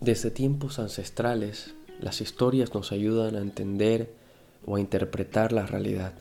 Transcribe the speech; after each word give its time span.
Desde 0.00 0.30
tiempos 0.30 0.78
ancestrales, 0.78 1.74
las 1.98 2.20
historias 2.20 2.72
nos 2.72 2.92
ayudan 2.92 3.34
a 3.34 3.40
entender 3.40 4.14
o 4.64 4.76
a 4.76 4.80
interpretar 4.80 5.52
la 5.52 5.66
realidad, 5.66 6.12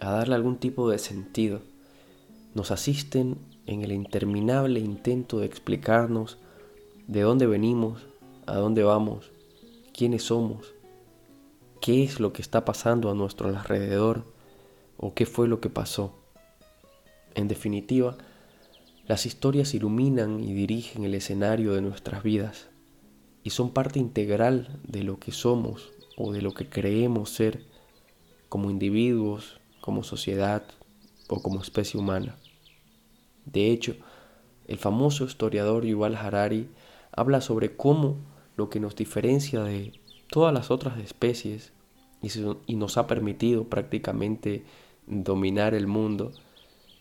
a 0.00 0.12
darle 0.12 0.36
algún 0.36 0.58
tipo 0.58 0.88
de 0.88 1.00
sentido. 1.00 1.60
Nos 2.54 2.70
asisten 2.70 3.36
en 3.66 3.82
el 3.82 3.90
interminable 3.90 4.78
intento 4.78 5.40
de 5.40 5.46
explicarnos 5.46 6.38
de 7.08 7.22
dónde 7.22 7.48
venimos, 7.48 8.06
a 8.46 8.54
dónde 8.54 8.84
vamos, 8.84 9.32
quiénes 9.92 10.22
somos, 10.22 10.72
qué 11.80 12.04
es 12.04 12.20
lo 12.20 12.32
que 12.32 12.42
está 12.42 12.64
pasando 12.64 13.10
a 13.10 13.14
nuestro 13.14 13.48
alrededor 13.48 14.22
o 14.98 15.14
qué 15.14 15.26
fue 15.26 15.48
lo 15.48 15.60
que 15.60 15.68
pasó. 15.68 16.14
En 17.34 17.48
definitiva, 17.48 18.16
las 19.08 19.26
historias 19.26 19.74
iluminan 19.74 20.38
y 20.44 20.54
dirigen 20.54 21.02
el 21.02 21.14
escenario 21.16 21.74
de 21.74 21.82
nuestras 21.82 22.22
vidas 22.22 22.68
y 23.44 23.50
son 23.50 23.70
parte 23.70 24.00
integral 24.00 24.80
de 24.82 25.04
lo 25.04 25.20
que 25.20 25.30
somos 25.30 25.92
o 26.16 26.32
de 26.32 26.42
lo 26.42 26.52
que 26.54 26.68
creemos 26.68 27.30
ser 27.30 27.62
como 28.48 28.70
individuos, 28.70 29.60
como 29.82 30.02
sociedad 30.02 30.64
o 31.28 31.42
como 31.42 31.60
especie 31.60 32.00
humana. 32.00 32.36
De 33.44 33.70
hecho, 33.70 33.96
el 34.66 34.78
famoso 34.78 35.24
historiador 35.24 35.84
Yuval 35.84 36.16
Harari 36.16 36.68
habla 37.12 37.42
sobre 37.42 37.76
cómo 37.76 38.16
lo 38.56 38.70
que 38.70 38.80
nos 38.80 38.96
diferencia 38.96 39.62
de 39.62 39.92
todas 40.30 40.54
las 40.54 40.70
otras 40.70 40.98
especies 40.98 41.72
y 42.66 42.76
nos 42.76 42.96
ha 42.96 43.06
permitido 43.06 43.64
prácticamente 43.64 44.64
dominar 45.06 45.74
el 45.74 45.86
mundo 45.86 46.32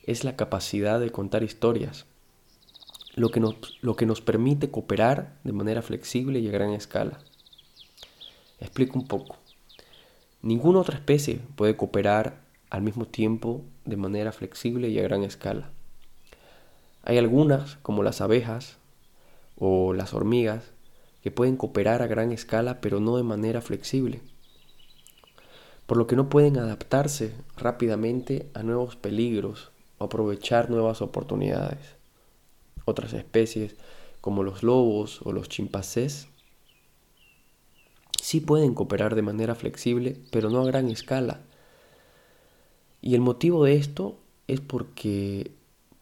es 0.06 0.26
la 0.26 0.36
capacidad 0.36 1.00
de 1.00 1.12
contar 1.12 1.44
historias 1.44 2.06
lo 3.16 3.30
que, 3.30 3.40
nos, 3.40 3.56
lo 3.82 3.96
que 3.96 4.06
nos 4.06 4.22
permite 4.22 4.72
cooperar 4.72 5.38
de 5.44 5.54
manera 5.54 5.82
flexible 5.82 6.40
y 6.40 6.48
a 6.48 6.52
gran 6.52 6.72
escala. 6.72 7.20
Explico 8.60 8.98
un 8.98 9.08
poco. 9.08 9.38
Ninguna 10.42 10.80
otra 10.80 10.96
especie 10.96 11.40
puede 11.56 11.78
cooperar 11.78 12.42
al 12.70 12.82
mismo 12.82 13.06
tiempo 13.06 13.62
de 13.86 13.98
manera 13.98 14.32
flexible 14.32 14.90
y 14.90 15.00
a 15.00 15.04
gran 15.04 15.24
escala. 15.24 15.70
Hay 17.04 17.18
algunas, 17.18 17.76
como 17.78 18.02
las 18.02 18.22
abejas 18.22 18.78
o 19.58 19.94
las 19.94 20.14
hormigas, 20.14 20.72
que 21.22 21.32
pueden 21.32 21.56
cooperar 21.56 22.02
a 22.02 22.08
gran 22.08 22.32
escala 22.32 22.82
pero 22.82 23.00
no 23.00 23.16
de 23.18 23.24
manera 23.24 23.62
flexible, 23.62 24.22
por 25.86 25.98
lo 25.98 26.08
que 26.08 26.16
no 26.16 26.30
pueden 26.30 26.58
adaptarse 26.58 27.34
rápidamente 27.58 28.50
a 28.54 28.64
nuevos 28.64 28.96
peligros 28.96 29.72
o 29.98 30.06
aprovechar 30.06 30.70
nuevas 30.70 31.02
oportunidades. 31.02 32.03
Otras 32.86 33.14
especies, 33.14 33.76
como 34.22 34.44
los 34.44 34.64
lobos 34.64 35.22
o 35.24 35.32
los 35.32 35.50
chimpancés, 35.50 36.28
sí 38.22 38.40
pueden 38.40 38.74
cooperar 38.74 39.16
de 39.16 39.22
manera 39.22 39.56
flexible, 39.56 40.18
pero 40.32 40.50
no 40.50 40.62
a 40.62 40.66
gran 40.66 40.90
escala. 40.90 41.42
Y 43.02 43.16
el 43.16 43.22
motivo 43.22 43.66
de 43.66 43.76
esto 43.76 44.18
es 44.48 44.62
porque 44.62 45.52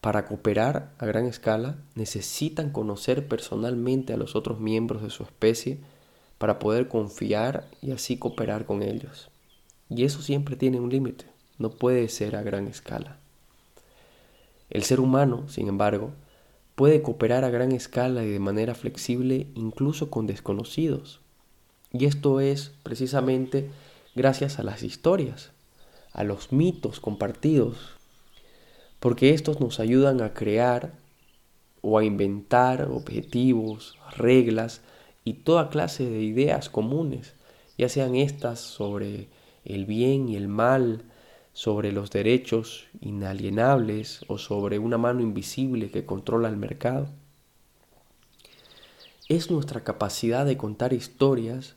para 0.00 0.26
cooperar 0.26 0.92
a 0.98 1.06
gran 1.06 1.26
escala 1.26 1.78
necesitan 1.94 2.70
conocer 2.70 3.28
personalmente 3.28 4.12
a 4.12 4.16
los 4.16 4.34
otros 4.34 4.60
miembros 4.60 5.02
de 5.02 5.10
su 5.10 5.22
especie 5.22 5.78
para 6.38 6.58
poder 6.58 6.88
confiar 6.88 7.68
y 7.82 7.92
así 7.92 8.18
cooperar 8.18 8.66
con 8.66 8.82
ellos. 8.82 9.30
Y 9.88 10.04
eso 10.04 10.22
siempre 10.22 10.56
tiene 10.56 10.80
un 10.80 10.90
límite, 10.90 11.26
no 11.58 11.70
puede 11.70 12.08
ser 12.08 12.34
a 12.34 12.42
gran 12.42 12.66
escala. 12.66 13.16
El 14.70 14.84
ser 14.84 15.00
humano, 15.00 15.48
sin 15.48 15.68
embargo, 15.68 16.12
puede 16.74 17.02
cooperar 17.02 17.44
a 17.44 17.50
gran 17.50 17.72
escala 17.72 18.24
y 18.24 18.30
de 18.30 18.38
manera 18.38 18.74
flexible 18.74 19.46
incluso 19.54 20.10
con 20.10 20.26
desconocidos. 20.26 21.20
Y 21.92 22.06
esto 22.06 22.40
es 22.40 22.72
precisamente 22.82 23.70
gracias 24.14 24.58
a 24.58 24.62
las 24.62 24.82
historias, 24.82 25.52
a 26.12 26.24
los 26.24 26.52
mitos 26.52 27.00
compartidos, 27.00 27.76
porque 29.00 29.30
estos 29.30 29.60
nos 29.60 29.80
ayudan 29.80 30.22
a 30.22 30.32
crear 30.32 30.92
o 31.82 31.98
a 31.98 32.04
inventar 32.04 32.88
objetivos, 32.90 33.98
reglas 34.16 34.80
y 35.24 35.34
toda 35.34 35.70
clase 35.70 36.08
de 36.08 36.22
ideas 36.22 36.68
comunes, 36.68 37.34
ya 37.76 37.88
sean 37.88 38.14
estas 38.14 38.60
sobre 38.60 39.28
el 39.64 39.86
bien 39.86 40.28
y 40.28 40.36
el 40.36 40.48
mal, 40.48 41.04
sobre 41.52 41.92
los 41.92 42.10
derechos 42.10 42.86
inalienables 43.00 44.24
o 44.28 44.38
sobre 44.38 44.78
una 44.78 44.98
mano 44.98 45.20
invisible 45.20 45.90
que 45.90 46.06
controla 46.06 46.48
el 46.48 46.56
mercado. 46.56 47.08
Es 49.28 49.50
nuestra 49.50 49.84
capacidad 49.84 50.46
de 50.46 50.56
contar 50.56 50.92
historias 50.92 51.76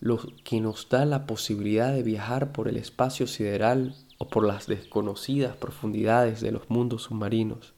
lo 0.00 0.18
que 0.44 0.60
nos 0.60 0.88
da 0.88 1.04
la 1.04 1.26
posibilidad 1.26 1.92
de 1.92 2.02
viajar 2.02 2.52
por 2.52 2.68
el 2.68 2.76
espacio 2.76 3.26
sideral 3.26 3.94
o 4.18 4.28
por 4.28 4.46
las 4.46 4.66
desconocidas 4.66 5.56
profundidades 5.56 6.40
de 6.40 6.52
los 6.52 6.68
mundos 6.70 7.04
submarinos, 7.04 7.74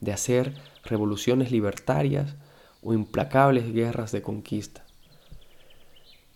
de 0.00 0.12
hacer 0.12 0.54
revoluciones 0.84 1.50
libertarias 1.50 2.36
o 2.82 2.94
implacables 2.94 3.72
guerras 3.72 4.12
de 4.12 4.22
conquista. 4.22 4.84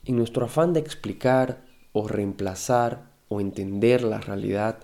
En 0.04 0.16
nuestro 0.16 0.46
afán 0.46 0.72
de 0.72 0.80
explicar 0.80 1.64
o 1.92 2.08
reemplazar 2.08 3.11
o 3.32 3.40
entender 3.40 4.02
la 4.02 4.20
realidad, 4.20 4.78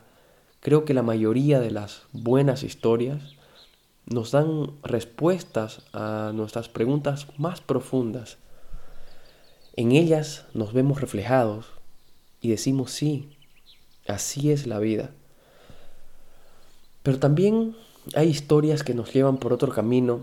creo 0.60 0.84
que 0.84 0.94
la 0.94 1.02
mayoría 1.02 1.60
de 1.60 1.70
las 1.70 2.02
buenas 2.12 2.62
historias 2.62 3.34
nos 4.06 4.30
dan 4.30 4.70
respuestas 4.82 5.82
a 5.92 6.32
nuestras 6.34 6.68
preguntas 6.68 7.26
más 7.36 7.60
profundas. 7.60 8.38
En 9.76 9.92
ellas 9.92 10.46
nos 10.54 10.72
vemos 10.72 11.00
reflejados 11.00 11.66
y 12.40 12.48
decimos 12.48 12.90
sí, 12.90 13.36
así 14.06 14.50
es 14.50 14.66
la 14.66 14.78
vida. 14.78 15.10
Pero 17.02 17.18
también 17.18 17.76
hay 18.14 18.28
historias 18.28 18.82
que 18.82 18.94
nos 18.94 19.12
llevan 19.12 19.36
por 19.36 19.52
otro 19.52 19.72
camino 19.72 20.20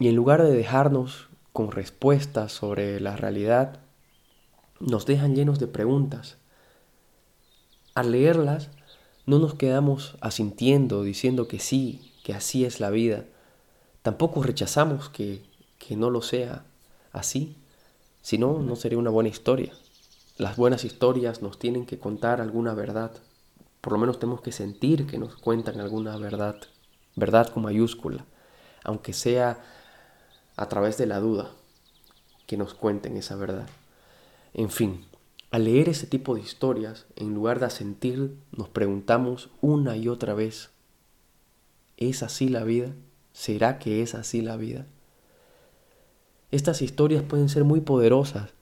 y 0.00 0.08
en 0.08 0.16
lugar 0.16 0.42
de 0.42 0.50
dejarnos 0.50 1.28
con 1.52 1.70
respuestas 1.70 2.52
sobre 2.52 3.00
la 3.00 3.16
realidad, 3.16 3.80
nos 4.80 5.06
dejan 5.06 5.34
llenos 5.34 5.58
de 5.58 5.66
preguntas 5.66 6.37
al 7.98 8.12
leerlas, 8.12 8.70
no 9.26 9.38
nos 9.38 9.54
quedamos 9.54 10.16
asintiendo, 10.20 11.02
diciendo 11.02 11.48
que 11.48 11.58
sí, 11.58 12.12
que 12.24 12.34
así 12.34 12.64
es 12.64 12.80
la 12.80 12.90
vida. 12.90 13.24
Tampoco 14.02 14.42
rechazamos 14.42 15.08
que, 15.08 15.42
que 15.78 15.96
no 15.96 16.10
lo 16.10 16.22
sea 16.22 16.64
así, 17.12 17.56
si 18.22 18.38
no, 18.38 18.58
no 18.60 18.76
sería 18.76 18.98
una 18.98 19.10
buena 19.10 19.28
historia. 19.28 19.72
Las 20.36 20.56
buenas 20.56 20.84
historias 20.84 21.42
nos 21.42 21.58
tienen 21.58 21.86
que 21.86 21.98
contar 21.98 22.40
alguna 22.40 22.74
verdad. 22.74 23.12
Por 23.80 23.92
lo 23.92 23.98
menos 23.98 24.18
tenemos 24.18 24.40
que 24.40 24.52
sentir 24.52 25.06
que 25.06 25.18
nos 25.18 25.36
cuentan 25.36 25.80
alguna 25.80 26.16
verdad, 26.16 26.56
verdad 27.16 27.48
con 27.48 27.62
mayúscula, 27.62 28.24
aunque 28.84 29.12
sea 29.12 29.58
a 30.56 30.68
través 30.68 30.98
de 30.98 31.06
la 31.06 31.20
duda 31.20 31.50
que 32.46 32.56
nos 32.56 32.74
cuenten 32.74 33.16
esa 33.16 33.36
verdad. 33.36 33.68
En 34.54 34.70
fin, 34.70 35.06
al 35.50 35.64
leer 35.64 35.88
ese 35.88 36.06
tipo 36.06 36.34
de 36.34 36.42
historias, 36.42 37.06
en 37.16 37.32
lugar 37.32 37.58
de 37.58 37.66
asentir, 37.66 38.36
nos 38.52 38.68
preguntamos 38.68 39.50
una 39.62 39.96
y 39.96 40.08
otra 40.08 40.34
vez, 40.34 40.70
¿es 41.96 42.22
así 42.22 42.48
la 42.48 42.64
vida? 42.64 42.92
¿Será 43.32 43.78
que 43.78 44.02
es 44.02 44.14
así 44.14 44.42
la 44.42 44.56
vida? 44.56 44.86
Estas 46.50 46.82
historias 46.82 47.22
pueden 47.22 47.48
ser 47.48 47.64
muy 47.64 47.80
poderosas, 47.80 48.52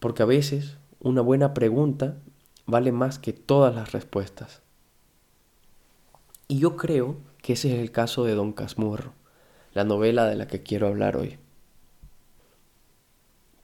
porque 0.00 0.24
a 0.24 0.26
veces 0.26 0.78
una 1.00 1.20
buena 1.20 1.54
pregunta 1.54 2.16
vale 2.66 2.90
más 2.90 3.18
que 3.18 3.32
todas 3.32 3.74
las 3.74 3.92
respuestas. 3.92 4.62
Y 6.48 6.58
yo 6.58 6.76
creo 6.76 7.16
que 7.40 7.52
ese 7.52 7.72
es 7.72 7.80
el 7.80 7.92
caso 7.92 8.24
de 8.24 8.34
Don 8.34 8.52
Casmurro, 8.52 9.12
la 9.72 9.84
novela 9.84 10.26
de 10.26 10.34
la 10.34 10.46
que 10.46 10.62
quiero 10.62 10.88
hablar 10.88 11.16
hoy. 11.16 11.38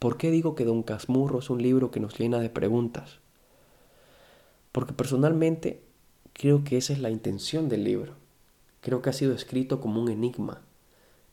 ¿Por 0.00 0.16
qué 0.16 0.30
digo 0.30 0.54
que 0.54 0.64
Don 0.64 0.82
Casmurro 0.82 1.40
es 1.40 1.50
un 1.50 1.62
libro 1.62 1.90
que 1.90 2.00
nos 2.00 2.18
llena 2.18 2.40
de 2.40 2.48
preguntas? 2.48 3.18
Porque 4.72 4.94
personalmente 4.94 5.82
creo 6.32 6.64
que 6.64 6.78
esa 6.78 6.94
es 6.94 7.00
la 7.00 7.10
intención 7.10 7.68
del 7.68 7.84
libro. 7.84 8.14
Creo 8.80 9.02
que 9.02 9.10
ha 9.10 9.12
sido 9.12 9.34
escrito 9.34 9.78
como 9.78 10.00
un 10.00 10.10
enigma. 10.10 10.62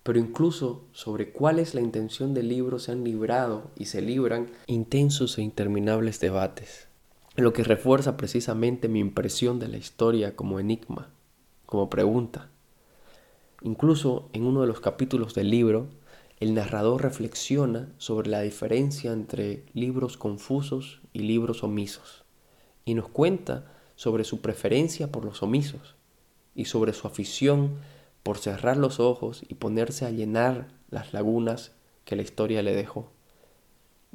Pero 0.03 0.19
incluso 0.19 0.83
sobre 0.91 1.31
cuál 1.31 1.59
es 1.59 1.75
la 1.75 1.79
intención 1.79 2.33
del 2.33 2.49
libro 2.49 2.77
se 2.77 2.91
han 2.91 3.05
librado 3.05 3.71
y 3.77 3.85
se 3.85 4.01
libran 4.01 4.51
intensos 4.65 5.37
e 5.37 5.43
interminables 5.43 6.19
debates. 6.19 6.89
Lo 7.37 7.53
que 7.53 7.63
refuerza 7.63 8.17
precisamente 8.17 8.89
mi 8.89 8.99
impresión 8.99 9.59
de 9.59 9.69
la 9.69 9.77
historia 9.77 10.35
como 10.35 10.59
enigma, 10.59 11.09
como 11.65 11.89
pregunta. 11.89 12.49
Incluso 13.61 14.27
en 14.33 14.43
uno 14.43 14.59
de 14.59 14.67
los 14.67 14.81
capítulos 14.81 15.33
del 15.35 15.51
libro 15.51 15.87
el 16.39 16.53
narrador 16.53 17.01
reflexiona 17.01 17.91
sobre 17.97 18.29
la 18.29 18.41
diferencia 18.41 19.11
entre 19.11 19.65
libros 19.73 20.17
confusos 20.17 21.01
y 21.11 21.19
libros 21.19 21.63
omisos 21.63 22.25
y 22.85 22.93
nos 22.93 23.09
cuenta 23.09 23.71
sobre 23.95 24.23
su 24.23 24.39
preferencia 24.41 25.11
por 25.11 25.25
los 25.25 25.41
omisos 25.41 25.95
y 26.53 26.65
sobre 26.65 26.93
su 26.93 27.07
afición 27.07 27.77
por 28.21 28.37
cerrar 28.37 28.77
los 28.77 28.99
ojos 28.99 29.43
y 29.47 29.55
ponerse 29.55 30.05
a 30.05 30.11
llenar 30.11 30.67
las 30.91 31.11
lagunas 31.11 31.71
que 32.05 32.15
la 32.15 32.21
historia 32.21 32.61
le 32.61 32.75
dejó. 32.75 33.11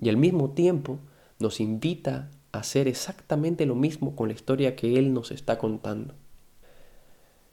Y 0.01 0.09
al 0.09 0.17
mismo 0.17 0.51
tiempo 0.51 1.01
nos 1.41 1.61
invita 1.61 2.31
a 2.53 2.59
hacer 2.59 2.87
exactamente 2.87 3.67
lo 3.67 3.75
mismo 3.75 4.15
con 4.15 4.29
la 4.29 4.35
historia 4.35 4.77
que 4.77 4.97
él 4.97 5.13
nos 5.13 5.33
está 5.33 5.59
contando. 5.59 6.15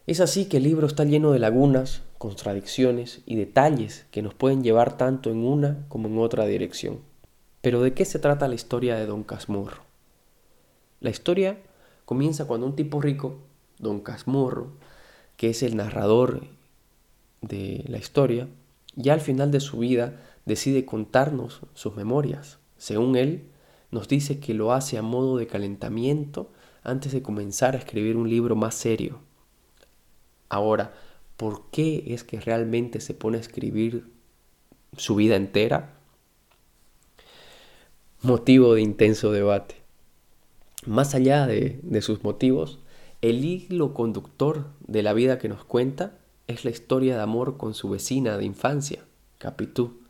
Es 0.10 0.22
así 0.22 0.46
que 0.46 0.58
el 0.58 0.64
libro 0.64 0.88
está 0.88 1.04
lleno 1.04 1.34
de 1.34 1.38
lagunas, 1.38 2.02
contradicciones 2.18 3.22
y 3.28 3.36
detalles 3.36 4.08
que 4.10 4.24
nos 4.24 4.34
pueden 4.34 4.64
llevar 4.64 4.98
tanto 4.98 5.30
en 5.30 5.46
una 5.46 5.86
como 5.88 6.08
en 6.08 6.18
otra 6.18 6.48
dirección. 6.48 7.02
Pero 7.62 7.84
¿de 7.84 7.94
qué 7.94 8.06
se 8.06 8.18
trata 8.18 8.48
la 8.48 8.56
historia 8.56 8.96
de 8.96 9.06
Don 9.06 9.22
Casmurro? 9.22 9.84
La 11.00 11.12
historia 11.12 11.60
comienza 12.06 12.46
cuando 12.46 12.66
un 12.66 12.76
tipo 12.76 13.00
rico, 13.00 13.38
Don 13.78 14.00
Casmurro, 14.00 14.72
que 15.38 15.52
es 15.52 15.62
el 15.62 15.76
narrador 15.76 16.42
de 17.42 17.86
la 17.88 18.00
historia, 18.00 18.48
ya 18.96 19.14
al 19.14 19.22
final 19.22 19.52
de 19.52 19.60
su 19.60 19.78
vida 19.78 20.20
decide 20.44 20.86
contarnos 20.86 21.62
sus 21.76 21.96
memorias. 21.96 22.58
Según 22.80 23.16
él, 23.16 23.44
nos 23.92 24.08
dice 24.08 24.40
que 24.40 24.56
lo 24.56 24.74
hace 24.74 24.98
a 24.98 25.04
modo 25.04 25.38
de 25.38 25.46
calentamiento 25.46 26.52
antes 26.82 27.12
de 27.12 27.22
comenzar 27.22 27.76
a 27.76 27.78
escribir 27.78 28.18
un 28.18 28.28
libro 28.28 28.56
más 28.56 28.74
serio. 28.74 29.29
Ahora, 30.50 30.94
¿por 31.38 31.70
qué 31.72 32.04
es 32.08 32.24
que 32.24 32.40
realmente 32.40 33.00
se 33.00 33.14
pone 33.14 33.38
a 33.38 33.42
escribir 33.42 34.10
su 34.98 35.16
vida 35.16 35.36
entera? 35.36 35.94
Motivo 38.22 38.74
de 38.74 38.82
intenso 38.82 39.32
debate. 39.32 39.76
Más 40.86 41.16
allá 41.16 41.48
de, 41.48 41.80
de 41.84 42.02
sus 42.02 42.24
motivos, 42.24 42.80
el 43.22 43.46
hilo 43.46 43.94
conductor 43.94 44.68
de 44.88 45.04
la 45.04 45.14
vida 45.14 45.40
que 45.40 45.50
nos 45.50 45.64
cuenta 45.64 46.18
es 46.48 46.66
la 46.66 46.72
historia 46.72 47.16
de 47.16 47.22
amor 47.22 47.58
con 47.58 47.74
su 47.74 47.90
vecina 47.90 48.38
de 48.38 48.46
infancia, 48.46 49.06
Capitú. 49.38 50.02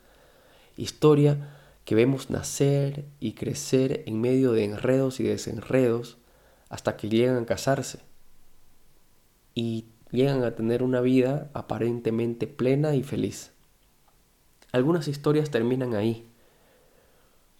Historia 0.77 1.55
que 1.83 1.95
vemos 1.95 2.29
nacer 2.29 3.05
y 3.19 3.33
crecer 3.33 4.03
en 4.05 4.21
medio 4.21 4.51
de 4.53 4.63
enredos 4.63 5.19
y 5.19 5.23
desenredos 5.23 6.17
hasta 6.69 6.95
que 6.95 7.09
llegan 7.09 7.43
a 7.43 7.45
casarse. 7.45 7.99
Y 9.55 9.85
llegan 10.11 10.43
a 10.43 10.55
tener 10.55 10.83
una 10.83 11.01
vida 11.01 11.49
aparentemente 11.53 12.47
plena 12.47 12.95
y 12.95 13.03
feliz. 13.03 13.51
Algunas 14.71 15.07
historias 15.07 15.49
terminan 15.49 15.95
ahí, 15.95 16.29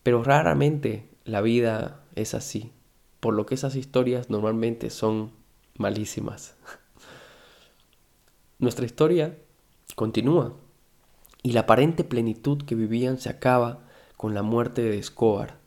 pero 0.04 0.24
raramente 0.24 1.10
la 1.26 1.42
vida 1.42 2.04
es 2.16 2.34
así, 2.34 2.72
por 3.20 3.34
lo 3.34 3.46
que 3.46 3.56
esas 3.56 3.76
historias 3.76 4.30
normalmente 4.30 4.90
son 4.90 5.32
malísimas. 5.78 6.56
Nuestra 8.60 8.86
historia 8.86 9.38
continúa 9.96 10.56
y 11.42 11.54
la 11.54 11.62
aparente 11.62 12.04
plenitud 12.04 12.64
que 12.64 12.76
vivían 12.76 13.18
se 13.18 13.30
acaba 13.30 13.80
con 14.18 14.34
la 14.34 14.44
muerte 14.44 14.82
de 14.82 14.98
Escobar, 14.98 15.58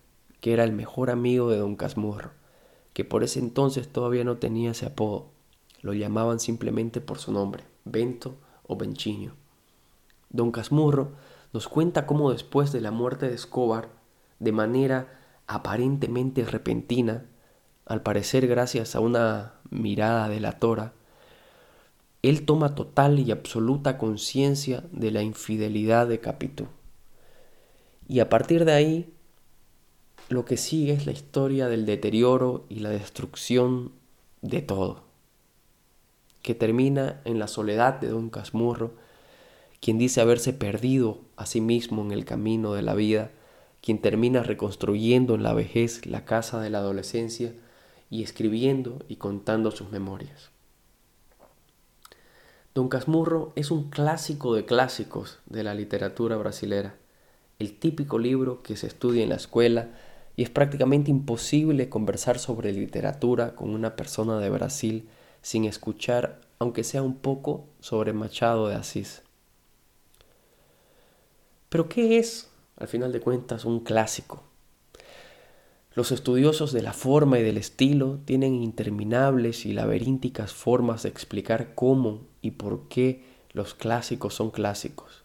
que 0.40 0.52
era 0.52 0.64
el 0.64 0.72
mejor 0.72 1.10
amigo 1.10 1.50
de 1.50 1.56
don 1.56 1.76
Casmurro, 1.76 2.32
que 2.92 3.04
por 3.04 3.24
ese 3.24 3.38
entonces 3.38 3.88
todavía 3.88 4.24
no 4.24 4.36
tenía 4.36 4.72
ese 4.72 4.86
apodo. 4.86 5.30
Lo 5.82 5.92
llamaban 5.92 6.38
simplemente 6.38 7.00
por 7.00 7.18
su 7.18 7.32
nombre, 7.32 7.64
Bento 7.84 8.36
o 8.62 8.76
Benchiño. 8.76 9.34
Don 10.30 10.52
Casmurro 10.52 11.12
nos 11.52 11.68
cuenta 11.68 12.06
cómo 12.06 12.30
después 12.30 12.70
de 12.70 12.80
la 12.80 12.92
muerte 12.92 13.28
de 13.28 13.34
Escobar, 13.34 13.90
de 14.38 14.52
manera 14.52 15.20
aparentemente 15.48 16.44
repentina, 16.44 17.26
al 17.84 18.02
parecer 18.02 18.46
gracias 18.46 18.94
a 18.94 19.00
una 19.00 19.54
mirada 19.70 20.28
de 20.28 20.38
la 20.38 20.52
tora, 20.52 20.94
él 22.22 22.46
toma 22.46 22.76
total 22.76 23.18
y 23.18 23.32
absoluta 23.32 23.98
conciencia 23.98 24.84
de 24.92 25.10
la 25.10 25.22
infidelidad 25.22 26.06
de 26.06 26.20
Capitú. 26.20 26.68
Y 28.06 28.20
a 28.20 28.28
partir 28.28 28.64
de 28.64 28.72
ahí, 28.72 29.14
lo 30.28 30.44
que 30.44 30.56
sigue 30.56 30.92
es 30.92 31.06
la 31.06 31.12
historia 31.12 31.66
del 31.66 31.86
deterioro 31.86 32.66
y 32.68 32.76
la 32.76 32.90
destrucción 32.90 33.90
de 34.42 34.62
todo 34.62 35.11
que 36.42 36.54
termina 36.54 37.20
en 37.24 37.38
la 37.38 37.48
soledad 37.48 38.00
de 38.00 38.08
don 38.08 38.30
Casmurro, 38.30 38.92
quien 39.80 39.98
dice 39.98 40.20
haberse 40.20 40.52
perdido 40.52 41.20
a 41.36 41.46
sí 41.46 41.60
mismo 41.60 42.02
en 42.02 42.12
el 42.12 42.24
camino 42.24 42.74
de 42.74 42.82
la 42.82 42.94
vida, 42.94 43.30
quien 43.80 43.98
termina 44.00 44.42
reconstruyendo 44.42 45.34
en 45.34 45.42
la 45.42 45.54
vejez 45.54 46.06
la 46.06 46.24
casa 46.24 46.60
de 46.60 46.70
la 46.70 46.78
adolescencia 46.78 47.52
y 48.10 48.22
escribiendo 48.22 48.98
y 49.08 49.16
contando 49.16 49.70
sus 49.70 49.90
memorias. 49.90 50.50
Don 52.74 52.88
Casmurro 52.88 53.52
es 53.54 53.70
un 53.70 53.90
clásico 53.90 54.54
de 54.54 54.64
clásicos 54.64 55.40
de 55.46 55.62
la 55.62 55.74
literatura 55.74 56.36
brasilera, 56.36 56.94
el 57.58 57.78
típico 57.78 58.18
libro 58.18 58.62
que 58.62 58.76
se 58.76 58.86
estudia 58.86 59.22
en 59.22 59.28
la 59.28 59.36
escuela 59.36 59.90
y 60.36 60.42
es 60.42 60.50
prácticamente 60.50 61.10
imposible 61.10 61.88
conversar 61.88 62.38
sobre 62.38 62.72
literatura 62.72 63.54
con 63.54 63.70
una 63.70 63.94
persona 63.94 64.38
de 64.38 64.48
Brasil 64.48 65.08
sin 65.42 65.64
escuchar, 65.64 66.40
aunque 66.58 66.84
sea 66.84 67.02
un 67.02 67.16
poco, 67.16 67.66
sobre 67.80 68.12
Machado 68.12 68.68
de 68.68 68.76
Asís. 68.76 69.22
Pero 71.68 71.88
¿qué 71.88 72.18
es, 72.18 72.50
al 72.76 72.88
final 72.88 73.12
de 73.12 73.20
cuentas, 73.20 73.64
un 73.64 73.80
clásico? 73.80 74.44
Los 75.94 76.10
estudiosos 76.10 76.72
de 76.72 76.80
la 76.80 76.94
forma 76.94 77.38
y 77.38 77.42
del 77.42 77.58
estilo 77.58 78.18
tienen 78.24 78.54
interminables 78.54 79.66
y 79.66 79.74
laberínticas 79.74 80.52
formas 80.52 81.02
de 81.02 81.10
explicar 81.10 81.74
cómo 81.74 82.22
y 82.40 82.52
por 82.52 82.88
qué 82.88 83.24
los 83.52 83.74
clásicos 83.74 84.34
son 84.34 84.50
clásicos, 84.50 85.24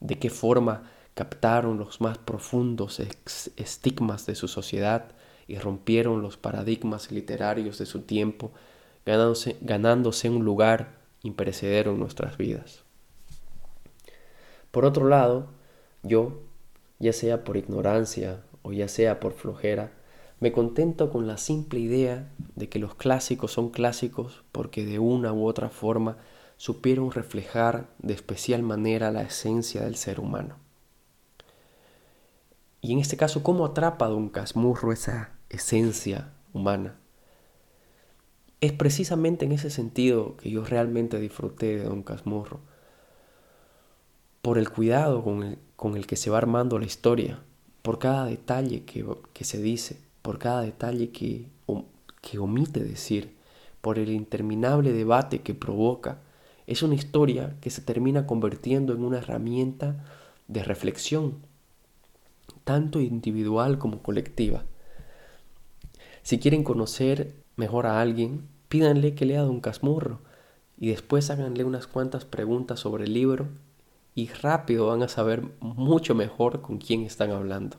de 0.00 0.18
qué 0.18 0.28
forma 0.28 0.90
captaron 1.14 1.78
los 1.78 2.00
más 2.00 2.18
profundos 2.18 3.00
estigmas 3.56 4.26
de 4.26 4.34
su 4.34 4.48
sociedad 4.48 5.12
y 5.46 5.56
rompieron 5.56 6.20
los 6.20 6.36
paradigmas 6.36 7.10
literarios 7.10 7.78
de 7.78 7.86
su 7.86 8.02
tiempo 8.02 8.52
ganándose, 9.04 10.30
un 10.30 10.44
lugar 10.44 10.98
imperecedero 11.22 11.92
en 11.92 12.00
nuestras 12.00 12.36
vidas. 12.36 12.84
Por 14.70 14.84
otro 14.84 15.08
lado, 15.08 15.48
yo, 16.02 16.40
ya 16.98 17.12
sea 17.12 17.44
por 17.44 17.56
ignorancia 17.56 18.42
o 18.62 18.72
ya 18.72 18.88
sea 18.88 19.20
por 19.20 19.32
flojera, 19.32 19.92
me 20.40 20.50
contento 20.50 21.10
con 21.10 21.26
la 21.26 21.36
simple 21.36 21.78
idea 21.78 22.32
de 22.56 22.68
que 22.68 22.78
los 22.78 22.94
clásicos 22.94 23.52
son 23.52 23.70
clásicos 23.70 24.42
porque 24.50 24.84
de 24.84 24.98
una 24.98 25.32
u 25.32 25.46
otra 25.46 25.68
forma 25.68 26.16
supieron 26.56 27.10
reflejar 27.12 27.88
de 27.98 28.14
especial 28.14 28.62
manera 28.62 29.10
la 29.10 29.22
esencia 29.22 29.82
del 29.82 29.96
ser 29.96 30.20
humano. 30.20 30.56
Y 32.80 32.92
en 32.92 32.98
este 32.98 33.16
caso, 33.16 33.44
¿cómo 33.44 33.64
atrapa 33.64 34.08
Don 34.08 34.28
Casmurro 34.28 34.92
esa 34.92 35.30
esencia 35.48 36.32
humana? 36.52 37.01
Es 38.62 38.72
precisamente 38.72 39.44
en 39.44 39.50
ese 39.50 39.70
sentido 39.70 40.36
que 40.36 40.48
yo 40.48 40.64
realmente 40.64 41.18
disfruté 41.18 41.78
de 41.78 41.82
Don 41.82 42.04
Casmurro, 42.04 42.60
por 44.40 44.56
el 44.56 44.70
cuidado 44.70 45.24
con 45.24 45.96
el, 45.96 46.06
que 46.06 46.14
se 46.14 46.30
va 46.30 46.38
armando 46.38 46.78
la 46.78 46.86
historia, 46.86 47.42
por 47.82 47.98
cada 47.98 48.24
detalle 48.24 48.84
que, 48.84 49.44
se 49.44 49.60
dice, 49.60 49.98
por 50.22 50.38
cada 50.38 50.62
detalle 50.62 51.10
que, 51.10 51.48
que 52.20 52.38
omite 52.38 52.84
decir, 52.84 53.34
por 53.80 53.98
el 53.98 54.10
interminable 54.10 54.92
debate 54.92 55.40
que 55.40 55.54
provoca. 55.54 56.20
Es 56.68 56.84
una 56.84 56.94
historia 56.94 57.56
que 57.60 57.70
se 57.70 57.82
termina 57.82 58.28
convirtiendo 58.28 58.94
en 58.94 59.02
una 59.02 59.18
herramienta 59.18 60.04
de 60.46 60.62
reflexión, 60.62 61.34
tanto 62.62 63.00
individual 63.00 63.78
como 63.78 64.04
colectiva. 64.04 64.62
Si 66.22 66.38
quieren 66.38 66.62
conocer 66.62 67.34
mejor 67.56 67.86
a 67.86 68.00
alguien, 68.00 68.51
pídanle 68.72 69.14
que 69.14 69.26
lea 69.26 69.42
Don 69.42 69.60
Casmurro 69.60 70.20
y 70.78 70.88
después 70.88 71.28
háganle 71.28 71.62
unas 71.62 71.86
cuantas 71.86 72.24
preguntas 72.24 72.80
sobre 72.80 73.04
el 73.04 73.12
libro 73.12 73.48
y 74.14 74.28
rápido 74.28 74.86
van 74.86 75.02
a 75.02 75.08
saber 75.08 75.42
mucho 75.60 76.14
mejor 76.14 76.62
con 76.62 76.78
quién 76.78 77.02
están 77.02 77.32
hablando. 77.32 77.76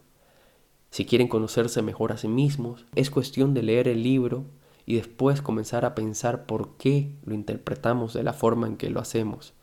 Si 0.92 1.08
quieren 1.08 1.28
conocerse 1.28 1.82
mejor 1.82 2.12
a 2.12 2.18
sí 2.18 2.28
mismos, 2.28 2.86
es 2.94 3.10
cuestión 3.10 3.56
de 3.56 3.64
leer 3.64 3.88
el 3.88 4.04
libro 4.04 4.46
y 4.86 4.98
después 4.98 5.42
comenzar 5.42 5.84
a 5.84 5.96
pensar 5.96 6.46
por 6.46 6.78
qué 6.78 7.16
lo 7.26 7.34
interpretamos 7.34 8.14
de 8.14 8.22
la 8.22 8.34
forma 8.34 8.68
en 8.68 8.78
que 8.78 8.92
lo 8.92 9.00
hacemos, 9.00 9.54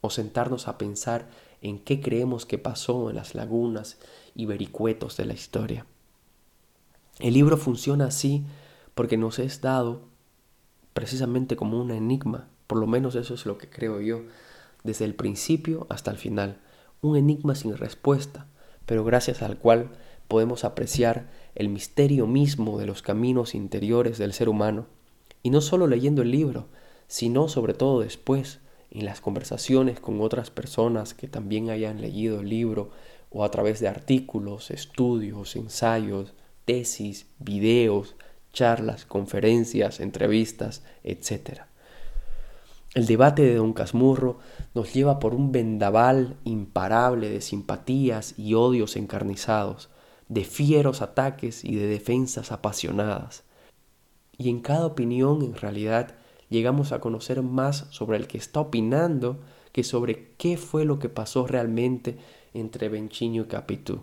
o 0.00 0.10
sentarnos 0.10 0.66
a 0.66 0.76
pensar 0.76 1.28
en 1.60 1.78
qué 1.78 2.00
creemos 2.00 2.46
que 2.46 2.58
pasó 2.58 3.10
en 3.10 3.16
las 3.16 3.36
lagunas 3.36 4.00
y 4.34 4.46
vericuetos 4.46 5.16
de 5.16 5.24
la 5.24 5.34
historia. 5.34 5.86
El 7.20 7.34
libro 7.34 7.56
funciona 7.58 8.06
así 8.06 8.44
porque 8.96 9.16
nos 9.16 9.38
es 9.38 9.60
dado 9.60 10.09
precisamente 10.92 11.56
como 11.56 11.80
un 11.80 11.90
enigma, 11.90 12.48
por 12.66 12.78
lo 12.78 12.86
menos 12.86 13.14
eso 13.14 13.34
es 13.34 13.46
lo 13.46 13.58
que 13.58 13.68
creo 13.68 14.00
yo, 14.00 14.22
desde 14.84 15.04
el 15.04 15.14
principio 15.14 15.86
hasta 15.90 16.10
el 16.10 16.16
final, 16.16 16.58
un 17.02 17.16
enigma 17.16 17.54
sin 17.54 17.76
respuesta, 17.76 18.46
pero 18.86 19.04
gracias 19.04 19.42
al 19.42 19.58
cual 19.58 19.90
podemos 20.28 20.64
apreciar 20.64 21.30
el 21.54 21.68
misterio 21.68 22.26
mismo 22.26 22.78
de 22.78 22.86
los 22.86 23.02
caminos 23.02 23.54
interiores 23.54 24.18
del 24.18 24.32
ser 24.32 24.48
humano, 24.48 24.86
y 25.42 25.50
no 25.50 25.60
solo 25.60 25.86
leyendo 25.86 26.22
el 26.22 26.30
libro, 26.30 26.68
sino 27.08 27.48
sobre 27.48 27.74
todo 27.74 28.00
después, 28.00 28.60
en 28.90 29.04
las 29.04 29.20
conversaciones 29.20 30.00
con 30.00 30.20
otras 30.20 30.50
personas 30.50 31.14
que 31.14 31.28
también 31.28 31.70
hayan 31.70 32.00
leído 32.00 32.40
el 32.40 32.48
libro 32.48 32.90
o 33.30 33.44
a 33.44 33.50
través 33.50 33.80
de 33.80 33.88
artículos, 33.88 34.70
estudios, 34.70 35.54
ensayos, 35.56 36.34
tesis, 36.64 37.26
videos, 37.38 38.16
charlas, 38.52 39.04
conferencias, 39.04 40.00
entrevistas, 40.00 40.82
etc. 41.04 41.62
El 42.94 43.06
debate 43.06 43.42
de 43.42 43.54
Don 43.54 43.72
Casmurro 43.72 44.38
nos 44.74 44.92
lleva 44.92 45.20
por 45.20 45.34
un 45.34 45.52
vendaval 45.52 46.36
imparable 46.44 47.30
de 47.30 47.40
simpatías 47.40 48.36
y 48.36 48.54
odios 48.54 48.96
encarnizados, 48.96 49.90
de 50.28 50.44
fieros 50.44 51.00
ataques 51.00 51.64
y 51.64 51.76
de 51.76 51.86
defensas 51.86 52.50
apasionadas. 52.50 53.44
Y 54.36 54.48
en 54.48 54.60
cada 54.60 54.86
opinión, 54.86 55.42
en 55.42 55.54
realidad, 55.54 56.16
llegamos 56.48 56.92
a 56.92 57.00
conocer 57.00 57.42
más 57.42 57.86
sobre 57.90 58.16
el 58.16 58.26
que 58.26 58.38
está 58.38 58.60
opinando 58.60 59.38
que 59.72 59.84
sobre 59.84 60.32
qué 60.36 60.56
fue 60.56 60.84
lo 60.84 60.98
que 60.98 61.08
pasó 61.08 61.46
realmente 61.46 62.18
entre 62.54 62.88
Benchiño 62.88 63.42
y 63.42 63.46
Capitú. 63.46 64.02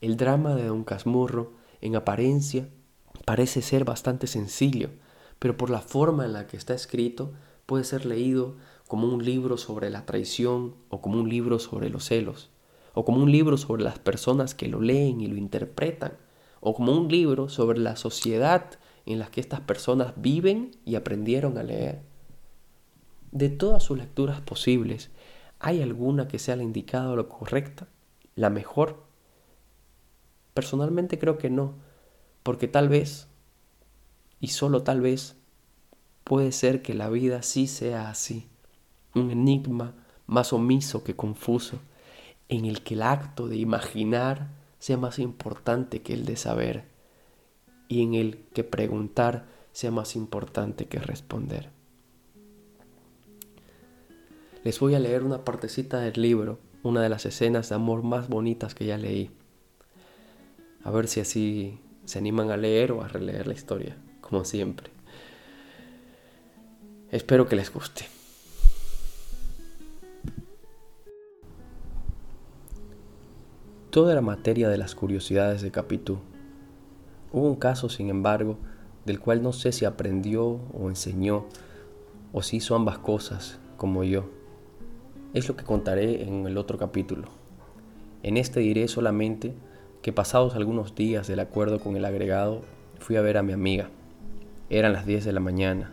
El 0.00 0.16
drama 0.16 0.54
de 0.54 0.66
Don 0.66 0.84
Casmurro, 0.84 1.52
en 1.80 1.96
apariencia, 1.96 2.68
parece 3.24 3.62
ser 3.62 3.84
bastante 3.84 4.26
sencillo, 4.26 4.90
pero 5.38 5.56
por 5.56 5.70
la 5.70 5.80
forma 5.80 6.24
en 6.24 6.32
la 6.32 6.46
que 6.46 6.56
está 6.56 6.74
escrito 6.74 7.32
puede 7.66 7.84
ser 7.84 8.06
leído 8.06 8.56
como 8.88 9.06
un 9.06 9.24
libro 9.24 9.56
sobre 9.56 9.90
la 9.90 10.06
traición 10.06 10.74
o 10.88 11.00
como 11.00 11.20
un 11.20 11.28
libro 11.28 11.58
sobre 11.58 11.90
los 11.90 12.04
celos, 12.04 12.50
o 12.94 13.04
como 13.04 13.22
un 13.22 13.30
libro 13.30 13.56
sobre 13.56 13.84
las 13.84 13.98
personas 13.98 14.54
que 14.54 14.68
lo 14.68 14.80
leen 14.80 15.20
y 15.20 15.28
lo 15.28 15.36
interpretan, 15.36 16.14
o 16.60 16.74
como 16.74 16.92
un 16.92 17.08
libro 17.08 17.48
sobre 17.48 17.78
la 17.78 17.96
sociedad 17.96 18.78
en 19.06 19.18
la 19.18 19.30
que 19.30 19.40
estas 19.40 19.60
personas 19.60 20.14
viven 20.16 20.72
y 20.84 20.96
aprendieron 20.96 21.56
a 21.58 21.62
leer. 21.62 22.02
De 23.32 23.48
todas 23.48 23.82
sus 23.82 23.96
lecturas 23.96 24.40
posibles, 24.40 25.10
¿hay 25.60 25.82
alguna 25.82 26.26
que 26.26 26.38
sea 26.38 26.56
la 26.56 26.64
indicada 26.64 27.14
la 27.14 27.24
correcta? 27.24 27.88
¿La 28.34 28.50
mejor? 28.50 29.04
Personalmente 30.52 31.18
creo 31.18 31.38
que 31.38 31.48
no, 31.48 31.74
porque 32.42 32.68
tal 32.68 32.88
vez 32.88 33.28
y 34.40 34.48
solo 34.48 34.82
tal 34.82 35.00
vez 35.00 35.36
puede 36.24 36.52
ser 36.52 36.82
que 36.82 36.94
la 36.94 37.08
vida 37.10 37.42
sí 37.42 37.66
sea 37.66 38.08
así, 38.08 38.48
un 39.14 39.30
enigma 39.30 39.94
más 40.26 40.52
omiso 40.52 41.04
que 41.04 41.14
confuso, 41.14 41.78
en 42.48 42.64
el 42.64 42.82
que 42.82 42.94
el 42.94 43.02
acto 43.02 43.48
de 43.48 43.56
imaginar 43.56 44.48
sea 44.78 44.96
más 44.96 45.18
importante 45.18 46.02
que 46.02 46.14
el 46.14 46.24
de 46.24 46.36
saber, 46.36 46.84
y 47.88 48.02
en 48.02 48.14
el 48.14 48.38
que 48.54 48.64
preguntar 48.64 49.46
sea 49.72 49.90
más 49.90 50.16
importante 50.16 50.86
que 50.86 50.98
responder. 50.98 51.70
Les 54.64 54.78
voy 54.78 54.94
a 54.94 55.00
leer 55.00 55.22
una 55.22 55.44
partecita 55.44 56.00
del 56.00 56.20
libro, 56.20 56.58
una 56.82 57.02
de 57.02 57.08
las 57.08 57.26
escenas 57.26 57.68
de 57.68 57.74
amor 57.74 58.02
más 58.02 58.28
bonitas 58.28 58.74
que 58.74 58.86
ya 58.86 58.98
leí. 58.98 59.30
A 60.84 60.90
ver 60.90 61.08
si 61.08 61.20
así 61.20 61.78
se 62.10 62.18
animan 62.18 62.50
a 62.50 62.56
leer 62.56 62.90
o 62.90 63.02
a 63.02 63.08
releer 63.08 63.46
la 63.46 63.54
historia 63.54 63.96
como 64.20 64.44
siempre. 64.44 64.90
Espero 67.12 67.46
que 67.46 67.54
les 67.54 67.72
guste. 67.72 68.04
Toda 73.90 74.16
la 74.16 74.22
materia 74.22 74.68
de 74.68 74.76
las 74.76 74.96
curiosidades 74.96 75.62
de 75.62 75.70
Capitú. 75.70 76.18
Hubo 77.32 77.46
un 77.46 77.54
caso, 77.54 77.88
sin 77.88 78.08
embargo, 78.08 78.58
del 79.06 79.20
cual 79.20 79.40
no 79.40 79.52
sé 79.52 79.70
si 79.70 79.84
aprendió 79.84 80.44
o 80.44 80.88
enseñó, 80.88 81.46
o 82.32 82.42
si 82.42 82.56
hizo 82.56 82.74
ambas 82.74 82.98
cosas, 82.98 83.60
como 83.76 84.02
yo. 84.02 84.28
Es 85.32 85.46
lo 85.46 85.54
que 85.54 85.62
contaré 85.62 86.24
en 86.24 86.44
el 86.44 86.58
otro 86.58 86.76
capítulo. 86.76 87.28
En 88.24 88.36
este 88.36 88.58
diré 88.58 88.88
solamente 88.88 89.54
que 90.02 90.12
pasados 90.12 90.54
algunos 90.54 90.94
días 90.94 91.28
del 91.28 91.40
acuerdo 91.40 91.80
con 91.80 91.96
el 91.96 92.04
agregado, 92.04 92.62
fui 92.98 93.16
a 93.16 93.20
ver 93.20 93.36
a 93.36 93.42
mi 93.42 93.52
amiga. 93.52 93.90
Eran 94.70 94.92
las 94.92 95.04
10 95.04 95.24
de 95.24 95.32
la 95.32 95.40
mañana. 95.40 95.92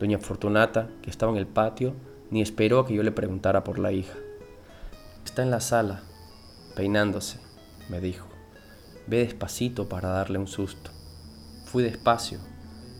Doña 0.00 0.18
Fortunata, 0.18 0.88
que 1.02 1.10
estaba 1.10 1.30
en 1.32 1.38
el 1.38 1.46
patio, 1.46 1.94
ni 2.30 2.42
esperó 2.42 2.80
a 2.80 2.86
que 2.86 2.94
yo 2.94 3.02
le 3.02 3.12
preguntara 3.12 3.62
por 3.62 3.78
la 3.78 3.92
hija. 3.92 4.14
Está 5.24 5.42
en 5.42 5.50
la 5.50 5.60
sala, 5.60 6.02
peinándose, 6.74 7.38
me 7.88 8.00
dijo. 8.00 8.26
Ve 9.06 9.18
despacito 9.18 9.88
para 9.88 10.08
darle 10.08 10.38
un 10.38 10.48
susto. 10.48 10.90
Fui 11.66 11.82
despacio, 11.84 12.38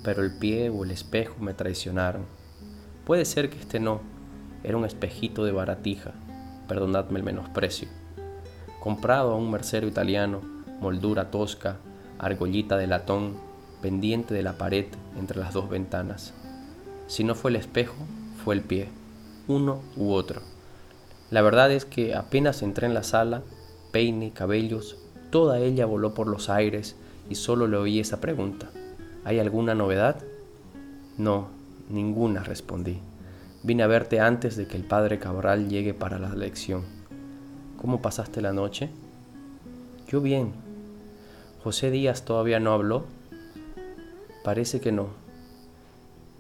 pero 0.05 0.23
el 0.23 0.39
pie 0.39 0.71
o 0.71 0.85
el 0.85 0.91
espejo 0.91 1.37
me 1.41 1.55
traicionaron. 1.55 2.27
Puede 3.05 3.25
ser 3.25 3.51
que 3.51 3.59
este 3.59 3.81
no, 3.81 4.01
era 4.63 4.77
un 4.77 4.85
espejito 4.85 5.45
de 5.45 5.53
baratija, 5.53 6.13
perdonadme 6.69 7.19
el 7.19 7.25
menosprecio. 7.25 7.89
Comprado 8.83 9.31
a 9.31 9.37
un 9.37 9.49
mercero 9.49 9.87
italiano, 9.87 10.41
moldura 10.81 11.31
tosca, 11.31 11.77
argollita 12.19 12.77
de 12.77 12.89
latón, 12.89 13.35
pendiente 13.81 14.35
de 14.35 14.43
la 14.43 14.59
pared 14.59 14.87
entre 15.17 15.39
las 15.39 15.55
dos 15.55 15.71
ventanas. 15.71 16.35
Si 17.07 17.23
no 17.23 17.37
fue 17.37 17.53
el 17.53 17.59
espejo, 17.59 17.95
fue 18.43 18.57
el 18.57 18.61
pie, 18.61 18.89
uno 19.47 19.83
u 19.97 20.11
otro. 20.11 20.41
La 21.31 21.43
verdad 21.43 21.71
es 21.71 21.85
que 21.85 22.17
apenas 22.17 22.61
entré 22.63 22.89
en 22.89 22.95
la 22.95 23.05
sala, 23.05 23.43
peine, 23.93 24.33
cabellos, 24.33 24.97
toda 25.31 25.61
ella 25.61 25.87
voló 25.87 26.13
por 26.13 26.27
los 26.27 26.51
aires 26.51 26.97
y 27.31 27.37
solo 27.37 27.69
le 27.69 27.77
oí 27.77 28.01
esa 28.01 28.21
pregunta. 28.21 28.69
¿Hay 29.25 29.39
alguna 29.39 29.77
novedad? 29.77 30.17
No, 31.19 31.51
ninguna, 31.89 32.43
respondí. 32.43 32.99
Vine 33.63 33.85
a 33.85 33.87
verte 33.87 34.19
antes 34.19 34.57
de 34.57 34.67
que 34.67 34.77
el 34.77 34.83
padre 34.83 35.21
Cabral 35.21 35.69
llegue 35.69 35.95
para 35.95 36.19
la 36.19 36.35
lección. 36.35 37.02
¿Cómo 37.83 38.01
pasaste 38.01 38.41
la 38.41 38.53
noche? 38.53 38.91
Yo 40.07 40.21
bien. 40.21 40.53
José 41.65 41.91
Díaz 41.91 42.25
todavía 42.25 42.61
no 42.61 42.73
habló. 42.73 43.07
Parece 44.45 44.81
que 44.81 44.93
no. 44.93 45.09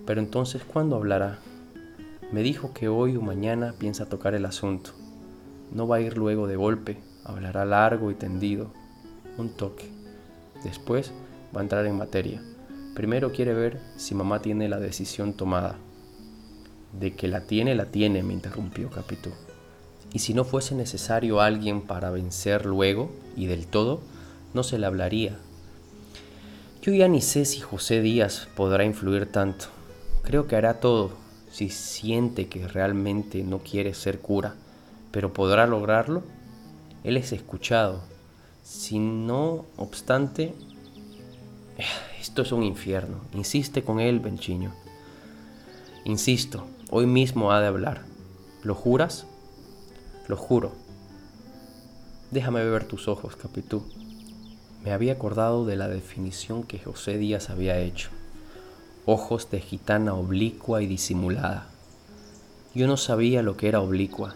Pero 0.06 0.20
entonces, 0.20 0.62
¿cuándo 0.62 0.94
hablará? 0.94 1.40
Me 2.30 2.44
dijo 2.44 2.72
que 2.72 2.86
hoy 2.86 3.16
o 3.16 3.22
mañana 3.22 3.74
piensa 3.76 4.08
tocar 4.08 4.36
el 4.36 4.46
asunto. 4.46 4.92
No 5.72 5.88
va 5.88 5.96
a 5.96 6.00
ir 6.00 6.16
luego 6.16 6.46
de 6.46 6.54
golpe, 6.54 6.98
hablará 7.24 7.64
largo 7.64 8.12
y 8.12 8.14
tendido, 8.14 8.70
un 9.36 9.50
toque. 9.50 9.90
Después 10.62 11.12
va 11.54 11.60
a 11.60 11.64
entrar 11.64 11.84
en 11.86 11.98
materia. 11.98 12.40
Primero 12.94 13.32
quiere 13.32 13.52
ver 13.52 13.80
si 13.96 14.14
mamá 14.14 14.42
tiene 14.42 14.68
la 14.68 14.78
decisión 14.78 15.32
tomada. 15.34 15.76
De 16.92 17.16
que 17.16 17.26
la 17.26 17.40
tiene, 17.40 17.74
la 17.74 17.86
tiene, 17.86 18.22
me 18.22 18.32
interrumpió 18.32 18.90
Capitú. 18.90 19.30
Y 20.12 20.18
si 20.18 20.34
no 20.34 20.44
fuese 20.44 20.74
necesario 20.74 21.40
alguien 21.40 21.82
para 21.82 22.10
vencer 22.10 22.66
luego 22.66 23.10
y 23.36 23.46
del 23.46 23.66
todo, 23.66 24.00
no 24.54 24.62
se 24.62 24.78
le 24.78 24.86
hablaría, 24.86 25.38
yo 26.82 26.92
ya 26.92 27.06
ni 27.06 27.20
sé 27.20 27.44
si 27.44 27.60
José 27.60 28.00
Díaz 28.00 28.48
podrá 28.56 28.84
influir 28.84 29.30
tanto. 29.30 29.66
Creo 30.24 30.48
que 30.48 30.56
hará 30.56 30.80
todo 30.80 31.12
si 31.48 31.68
siente 31.68 32.48
que 32.48 32.66
realmente 32.66 33.44
no 33.44 33.60
quiere 33.60 33.94
ser 33.94 34.18
cura, 34.18 34.56
pero 35.12 35.32
¿podrá 35.32 35.68
lograrlo? 35.68 36.24
Él 37.04 37.16
es 37.16 37.30
escuchado. 37.30 38.00
Si 38.64 38.98
no 38.98 39.64
obstante, 39.76 40.54
esto 42.20 42.42
es 42.42 42.50
un 42.50 42.64
infierno. 42.64 43.20
Insiste 43.32 43.84
con 43.84 44.00
él, 44.00 44.18
Benchiño. 44.18 44.74
Insisto, 46.04 46.66
hoy 46.90 47.06
mismo 47.06 47.52
ha 47.52 47.60
de 47.60 47.68
hablar. 47.68 48.02
¿Lo 48.64 48.74
juras? 48.74 49.28
Lo 50.28 50.36
juro. 50.36 50.72
Déjame 52.30 52.64
ver 52.64 52.84
tus 52.84 53.08
ojos, 53.08 53.36
Capitú. 53.36 53.82
Me 54.84 54.92
había 54.92 55.12
acordado 55.12 55.64
de 55.66 55.76
la 55.76 55.88
definición 55.88 56.62
que 56.62 56.78
José 56.78 57.18
Díaz 57.18 57.50
había 57.50 57.78
hecho. 57.78 58.10
Ojos 59.04 59.50
de 59.50 59.60
gitana 59.60 60.14
oblicua 60.14 60.82
y 60.82 60.86
disimulada. 60.86 61.68
Yo 62.74 62.86
no 62.86 62.96
sabía 62.96 63.42
lo 63.42 63.56
que 63.56 63.68
era 63.68 63.80
oblicua, 63.80 64.34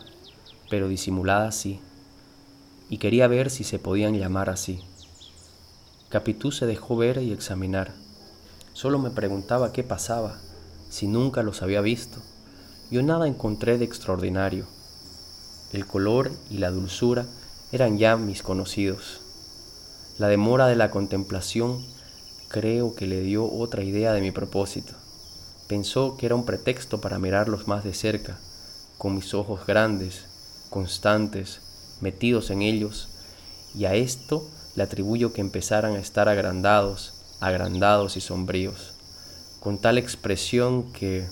pero 0.69 0.89
disimulada 0.89 1.53
sí, 1.53 1.81
y 2.89 2.99
quería 2.99 3.29
ver 3.29 3.51
si 3.51 3.65
se 3.65 3.79
podían 3.79 4.19
llamar 4.19 4.51
así. 4.51 4.81
Capitú 6.09 6.53
se 6.53 6.67
dejó 6.67 6.97
ver 6.97 7.19
y 7.19 7.33
examinar. 7.33 7.95
Solo 8.73 8.99
me 8.99 9.11
preguntaba 9.11 9.73
qué 9.73 9.83
pasaba, 9.83 10.39
si 10.89 11.09
nunca 11.09 11.43
los 11.43 11.63
había 11.63 11.81
visto. 11.81 12.21
Yo 12.91 13.03
nada 13.03 13.27
encontré 13.27 13.79
de 13.79 13.85
extraordinario. 13.85 14.67
El 15.73 15.87
color 15.87 16.31
y 16.51 16.59
la 16.59 16.71
dulzura 16.71 17.27
eran 17.73 17.99
ya 17.99 18.17
mis 18.17 18.43
conocidos. 18.43 19.21
La 20.19 20.29
demora 20.29 20.67
de 20.67 20.77
la 20.77 20.91
contemplación 20.91 21.85
creo 22.49 22.95
que 22.95 23.07
le 23.07 23.21
dio 23.21 23.51
otra 23.51 23.83
idea 23.83 24.13
de 24.13 24.21
mi 24.21 24.31
propósito. 24.31 24.93
Pensó 25.67 26.17
que 26.17 26.27
era 26.27 26.37
un 26.37 26.47
pretexto 26.47 27.01
para 27.01 27.19
mirarlos 27.19 27.67
más 27.67 27.83
de 27.83 27.93
cerca, 27.93 28.39
con 28.99 29.15
mis 29.15 29.35
ojos 29.35 29.67
grandes, 29.67 30.25
constantes, 30.71 31.61
metidos 32.01 32.51
en 32.51 32.63
ellos, 32.63 33.09
y 33.75 33.85
a 33.85 33.95
esto 33.95 34.49
le 34.77 34.85
atribuyo 34.85 35.33
que 35.33 35.41
empezaran 35.41 35.97
a 35.97 35.99
estar 35.99 36.29
agrandados, 36.29 37.15
agrandados 37.41 38.17
y 38.17 38.21
sombríos, 38.21 38.93
con 39.61 39.79
tal 39.79 39.99
expresión 39.99 40.93
que, 40.93 41.27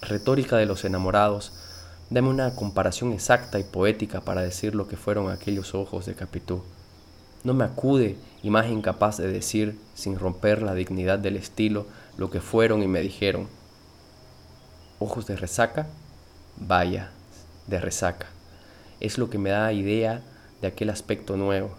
retórica 0.00 0.56
de 0.56 0.66
los 0.66 0.84
enamorados, 0.84 1.52
Dame 2.12 2.28
una 2.28 2.54
comparación 2.54 3.14
exacta 3.14 3.58
y 3.58 3.64
poética 3.64 4.20
para 4.20 4.42
decir 4.42 4.74
lo 4.74 4.86
que 4.86 4.98
fueron 4.98 5.30
aquellos 5.30 5.74
ojos 5.74 6.04
de 6.04 6.14
Capitú. 6.14 6.62
No 7.42 7.54
me 7.54 7.64
acude 7.64 8.18
imagen 8.42 8.82
capaz 8.82 9.16
de 9.16 9.28
decir, 9.28 9.78
sin 9.94 10.18
romper 10.18 10.60
la 10.60 10.74
dignidad 10.74 11.18
del 11.18 11.38
estilo, 11.38 11.86
lo 12.18 12.28
que 12.28 12.42
fueron 12.42 12.82
y 12.82 12.86
me 12.86 13.00
dijeron. 13.00 13.48
Ojos 14.98 15.26
de 15.26 15.36
resaca, 15.36 15.86
vaya, 16.58 17.12
de 17.66 17.80
resaca. 17.80 18.26
Es 19.00 19.16
lo 19.16 19.30
que 19.30 19.38
me 19.38 19.48
da 19.48 19.72
idea 19.72 20.20
de 20.60 20.68
aquel 20.68 20.90
aspecto 20.90 21.38
nuevo. 21.38 21.70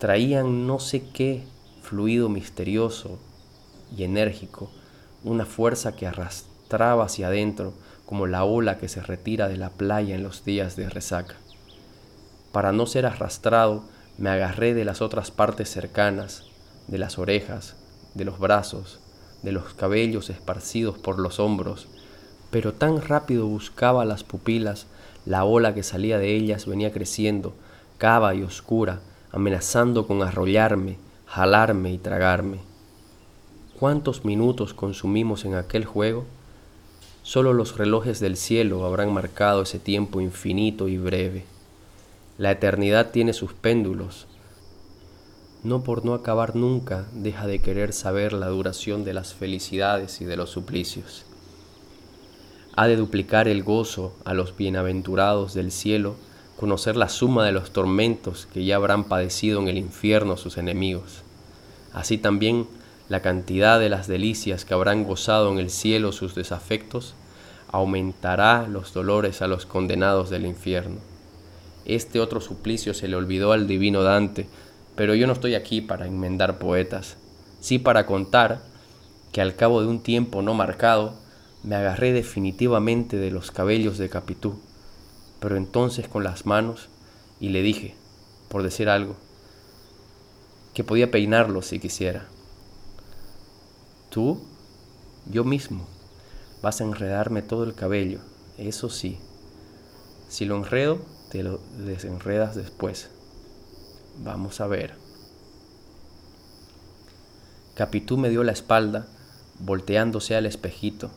Traían 0.00 0.66
no 0.66 0.78
sé 0.78 1.02
qué 1.14 1.44
fluido 1.80 2.28
misterioso 2.28 3.18
y 3.96 4.04
enérgico, 4.04 4.70
una 5.22 5.46
fuerza 5.46 5.96
que 5.96 6.06
arrastraba 6.06 7.06
hacia 7.06 7.28
adentro 7.28 7.72
como 8.06 8.26
la 8.26 8.44
ola 8.44 8.78
que 8.78 8.88
se 8.88 9.02
retira 9.02 9.48
de 9.48 9.56
la 9.56 9.70
playa 9.70 10.14
en 10.14 10.22
los 10.22 10.44
días 10.44 10.76
de 10.76 10.88
resaca. 10.88 11.36
Para 12.52 12.72
no 12.72 12.86
ser 12.86 13.06
arrastrado, 13.06 13.84
me 14.18 14.30
agarré 14.30 14.74
de 14.74 14.84
las 14.84 15.02
otras 15.02 15.30
partes 15.30 15.70
cercanas, 15.70 16.44
de 16.86 16.98
las 16.98 17.18
orejas, 17.18 17.76
de 18.14 18.24
los 18.24 18.38
brazos, 18.38 19.00
de 19.42 19.52
los 19.52 19.74
cabellos 19.74 20.30
esparcidos 20.30 20.98
por 20.98 21.18
los 21.18 21.40
hombros, 21.40 21.88
pero 22.50 22.72
tan 22.72 23.02
rápido 23.02 23.46
buscaba 23.46 24.04
las 24.04 24.22
pupilas, 24.22 24.86
la 25.26 25.44
ola 25.44 25.74
que 25.74 25.82
salía 25.82 26.18
de 26.18 26.36
ellas 26.36 26.66
venía 26.66 26.92
creciendo, 26.92 27.54
cava 27.98 28.34
y 28.34 28.42
oscura, 28.42 29.00
amenazando 29.32 30.06
con 30.06 30.22
arrollarme, 30.22 30.98
jalarme 31.26 31.92
y 31.92 31.98
tragarme. 31.98 32.58
¿Cuántos 33.78 34.24
minutos 34.24 34.72
consumimos 34.72 35.44
en 35.44 35.56
aquel 35.56 35.84
juego? 35.84 36.24
Solo 37.24 37.54
los 37.54 37.78
relojes 37.78 38.20
del 38.20 38.36
cielo 38.36 38.84
habrán 38.84 39.10
marcado 39.10 39.62
ese 39.62 39.78
tiempo 39.78 40.20
infinito 40.20 40.88
y 40.88 40.98
breve. 40.98 41.46
La 42.36 42.50
eternidad 42.50 43.12
tiene 43.12 43.32
sus 43.32 43.54
péndulos. 43.54 44.26
No 45.62 45.82
por 45.82 46.04
no 46.04 46.12
acabar 46.12 46.54
nunca 46.54 47.06
deja 47.14 47.46
de 47.46 47.60
querer 47.60 47.94
saber 47.94 48.34
la 48.34 48.48
duración 48.48 49.04
de 49.04 49.14
las 49.14 49.32
felicidades 49.32 50.20
y 50.20 50.26
de 50.26 50.36
los 50.36 50.50
suplicios. 50.50 51.24
Ha 52.76 52.88
de 52.88 52.96
duplicar 52.96 53.48
el 53.48 53.62
gozo 53.62 54.14
a 54.26 54.34
los 54.34 54.54
bienaventurados 54.54 55.54
del 55.54 55.72
cielo 55.72 56.16
conocer 56.58 56.94
la 56.94 57.08
suma 57.08 57.46
de 57.46 57.52
los 57.52 57.70
tormentos 57.70 58.46
que 58.52 58.66
ya 58.66 58.76
habrán 58.76 59.04
padecido 59.04 59.62
en 59.62 59.68
el 59.68 59.78
infierno 59.78 60.36
sus 60.36 60.58
enemigos. 60.58 61.22
Así 61.94 62.18
también 62.18 62.66
la 63.08 63.20
cantidad 63.20 63.78
de 63.78 63.88
las 63.88 64.06
delicias 64.06 64.64
que 64.64 64.74
habrán 64.74 65.04
gozado 65.04 65.52
en 65.52 65.58
el 65.58 65.70
cielo 65.70 66.12
sus 66.12 66.34
desafectos, 66.34 67.14
aumentará 67.68 68.66
los 68.68 68.92
dolores 68.92 69.42
a 69.42 69.48
los 69.48 69.66
condenados 69.66 70.30
del 70.30 70.46
infierno. 70.46 70.96
Este 71.84 72.20
otro 72.20 72.40
suplicio 72.40 72.94
se 72.94 73.08
le 73.08 73.16
olvidó 73.16 73.52
al 73.52 73.66
divino 73.66 74.02
Dante, 74.02 74.46
pero 74.96 75.14
yo 75.14 75.26
no 75.26 75.34
estoy 75.34 75.54
aquí 75.54 75.80
para 75.80 76.06
enmendar 76.06 76.58
poetas, 76.58 77.18
sí 77.60 77.78
para 77.78 78.06
contar 78.06 78.62
que 79.32 79.40
al 79.40 79.56
cabo 79.56 79.82
de 79.82 79.88
un 79.88 80.02
tiempo 80.02 80.40
no 80.40 80.54
marcado, 80.54 81.14
me 81.62 81.74
agarré 81.76 82.12
definitivamente 82.12 83.16
de 83.16 83.30
los 83.30 83.50
cabellos 83.50 83.98
de 83.98 84.08
Capitú, 84.08 84.60
pero 85.40 85.56
entonces 85.56 86.08
con 86.08 86.24
las 86.24 86.46
manos 86.46 86.88
y 87.40 87.48
le 87.48 87.62
dije, 87.62 87.94
por 88.48 88.62
decir 88.62 88.88
algo, 88.88 89.16
que 90.72 90.84
podía 90.84 91.10
peinarlos 91.10 91.66
si 91.66 91.80
quisiera. 91.80 92.28
Tú, 94.14 94.38
yo 95.26 95.42
mismo, 95.42 95.88
vas 96.62 96.80
a 96.80 96.84
enredarme 96.84 97.42
todo 97.42 97.64
el 97.64 97.74
cabello, 97.74 98.20
eso 98.58 98.88
sí. 98.88 99.18
Si 100.28 100.44
lo 100.44 100.54
enredo, 100.54 101.00
te 101.32 101.42
lo 101.42 101.58
desenredas 101.84 102.54
después. 102.54 103.10
Vamos 104.22 104.60
a 104.60 104.68
ver. 104.68 104.94
Capitú 107.74 108.16
me 108.16 108.30
dio 108.30 108.44
la 108.44 108.52
espalda, 108.52 109.08
volteándose 109.58 110.36
al 110.36 110.46
espejito. 110.46 111.10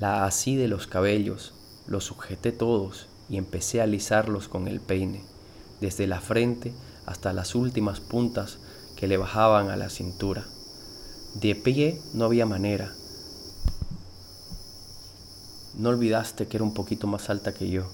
La 0.00 0.24
así 0.24 0.56
de 0.56 0.68
los 0.68 0.86
cabellos, 0.86 1.52
los 1.86 2.04
sujeté 2.04 2.50
todos 2.50 3.08
y 3.28 3.36
empecé 3.36 3.82
a 3.82 3.84
alisarlos 3.84 4.48
con 4.48 4.68
el 4.68 4.80
peine, 4.80 5.22
desde 5.82 6.06
la 6.06 6.22
frente 6.22 6.72
hasta 7.04 7.34
las 7.34 7.54
últimas 7.54 8.00
puntas 8.00 8.58
que 8.96 9.06
le 9.06 9.18
bajaban 9.18 9.70
a 9.70 9.76
la 9.76 9.90
cintura. 9.90 10.46
De 11.34 11.54
pie 11.54 12.00
no 12.14 12.24
había 12.24 12.46
manera. 12.46 12.94
No 15.74 15.90
olvidaste 15.90 16.48
que 16.48 16.56
era 16.56 16.64
un 16.64 16.72
poquito 16.72 17.06
más 17.06 17.28
alta 17.28 17.52
que 17.52 17.68
yo, 17.68 17.86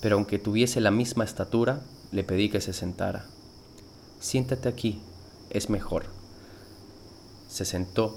pero 0.00 0.16
aunque 0.16 0.38
tuviese 0.38 0.80
la 0.80 0.92
misma 0.92 1.24
estatura, 1.24 1.80
le 2.12 2.22
pedí 2.22 2.48
que 2.48 2.60
se 2.60 2.72
sentara. 2.72 3.26
Siéntate 4.20 4.68
aquí, 4.68 5.00
es 5.50 5.68
mejor. 5.68 6.04
Se 7.48 7.64
sentó. 7.64 8.16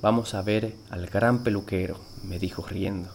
Vamos 0.00 0.34
a 0.34 0.42
ver 0.42 0.76
al 0.90 1.06
gran 1.06 1.42
peluquero, 1.42 1.98
me 2.22 2.38
dijo 2.38 2.62
riendo. 2.62 3.10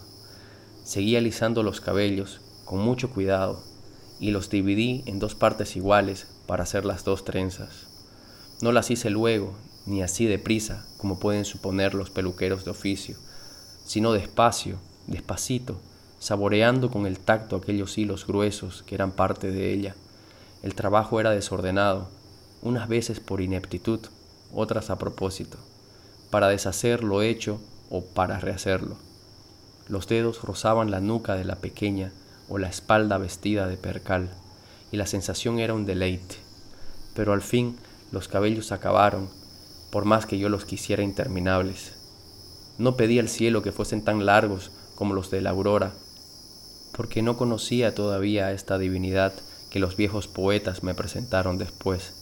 Seguí 0.83 1.15
alisando 1.15 1.63
los 1.63 1.79
cabellos 1.79 2.41
con 2.65 2.79
mucho 2.79 3.09
cuidado 3.09 3.63
y 4.19 4.31
los 4.31 4.49
dividí 4.49 5.03
en 5.05 5.19
dos 5.19 5.35
partes 5.35 5.75
iguales 5.75 6.27
para 6.45 6.63
hacer 6.63 6.83
las 6.83 7.05
dos 7.05 7.23
trenzas. 7.23 7.88
No 8.61 8.71
las 8.71 8.91
hice 8.91 9.09
luego, 9.09 9.55
ni 9.85 10.01
así 10.01 10.25
deprisa 10.25 10.85
como 10.97 11.19
pueden 11.19 11.45
suponer 11.45 11.93
los 11.93 12.09
peluqueros 12.09 12.65
de 12.65 12.71
oficio, 12.71 13.15
sino 13.85 14.11
despacio, 14.11 14.77
despacito, 15.07 15.79
saboreando 16.19 16.91
con 16.91 17.05
el 17.05 17.19
tacto 17.19 17.55
aquellos 17.55 17.97
hilos 17.97 18.27
gruesos 18.27 18.83
que 18.83 18.95
eran 18.95 19.11
parte 19.11 19.49
de 19.49 19.73
ella. 19.73 19.95
El 20.61 20.75
trabajo 20.75 21.21
era 21.21 21.31
desordenado, 21.31 22.09
unas 22.61 22.89
veces 22.89 23.21
por 23.21 23.39
ineptitud, 23.39 24.01
otras 24.53 24.89
a 24.89 24.97
propósito, 24.97 25.57
para 26.29 26.49
deshacer 26.49 27.03
lo 27.03 27.21
hecho 27.21 27.61
o 27.89 28.03
para 28.03 28.39
rehacerlo. 28.39 28.97
Los 29.87 30.07
dedos 30.07 30.43
rozaban 30.43 30.91
la 30.91 30.99
nuca 30.99 31.35
de 31.35 31.45
la 31.45 31.55
pequeña 31.55 32.11
o 32.49 32.57
la 32.57 32.67
espalda 32.67 33.17
vestida 33.17 33.67
de 33.67 33.77
percal, 33.77 34.29
y 34.91 34.97
la 34.97 35.07
sensación 35.07 35.59
era 35.59 35.73
un 35.73 35.85
deleite. 35.85 36.35
Pero 37.15 37.31
al 37.31 37.41
fin 37.41 37.77
los 38.11 38.27
cabellos 38.27 38.71
acabaron, 38.71 39.29
por 39.91 40.05
más 40.05 40.25
que 40.25 40.37
yo 40.37 40.49
los 40.49 40.65
quisiera 40.65 41.03
interminables. 41.03 41.93
No 42.77 42.95
pedí 42.95 43.19
al 43.19 43.29
cielo 43.29 43.61
que 43.61 43.71
fuesen 43.71 44.03
tan 44.03 44.25
largos 44.25 44.71
como 44.95 45.13
los 45.13 45.29
de 45.31 45.41
la 45.41 45.51
aurora, 45.51 45.93
porque 46.95 47.21
no 47.21 47.37
conocía 47.37 47.95
todavía 47.95 48.51
esta 48.51 48.77
divinidad 48.77 49.33
que 49.69 49.79
los 49.79 49.95
viejos 49.95 50.27
poetas 50.27 50.83
me 50.83 50.93
presentaron 50.93 51.57
después. 51.57 52.13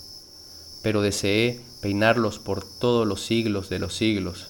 Pero 0.84 1.02
deseé 1.02 1.62
peinarlos 1.82 2.40
por 2.40 2.64
todos 2.64 3.08
los 3.08 3.22
siglos 3.22 3.70
de 3.70 3.80
los 3.80 3.96
siglos, 3.96 4.50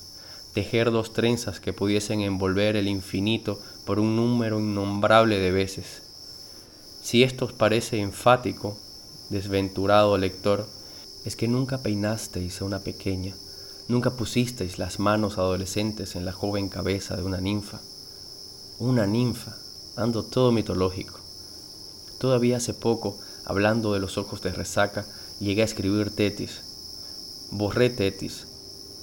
tejer 0.54 0.92
dos 0.92 1.14
trenzas 1.14 1.60
que 1.60 1.74
pudiesen 1.74 2.22
envolver 2.22 2.76
el 2.76 2.88
infinito 2.88 3.60
por 3.86 4.00
un 4.00 4.16
número 4.16 4.60
innombrable 4.60 5.40
de 5.40 5.52
veces. 5.52 6.02
Si 7.02 7.24
esto 7.24 7.46
os 7.46 7.54
parece 7.54 8.00
enfático, 8.00 8.78
desventurado 9.30 10.18
lector, 10.18 10.68
es 11.28 11.36
que 11.36 11.50
nunca 11.50 11.80
peinasteis 11.80 12.62
a 12.62 12.64
una 12.64 12.80
pequeña, 12.80 13.36
nunca 13.90 14.12
pusisteis 14.12 14.80
las 14.80 14.98
manos 14.98 15.38
adolescentes 15.38 16.16
en 16.16 16.24
la 16.24 16.32
joven 16.32 16.70
cabeza 16.70 17.18
de 17.18 17.24
una 17.24 17.42
ninfa. 17.42 17.82
Una 18.80 19.06
ninfa, 19.06 19.58
ando 19.98 20.24
todo 20.24 20.54
mitológico. 20.54 21.20
Todavía 22.18 22.58
hace 22.58 22.74
poco, 22.74 23.18
hablando 23.44 23.92
de 23.92 24.00
los 24.00 24.18
ojos 24.18 24.42
de 24.42 24.54
resaca, 24.54 25.06
llegué 25.42 25.64
a 25.64 25.66
escribir 25.66 26.16
tetis. 26.16 26.62
Borré 27.52 27.90
tetis. 27.90 28.48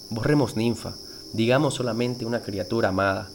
Borremos 0.08 0.56
ninfa, 0.56 0.94
digamos 1.34 1.74
solamente 1.74 2.24
una 2.24 2.40
criatura 2.40 2.88
amada, 2.88 3.28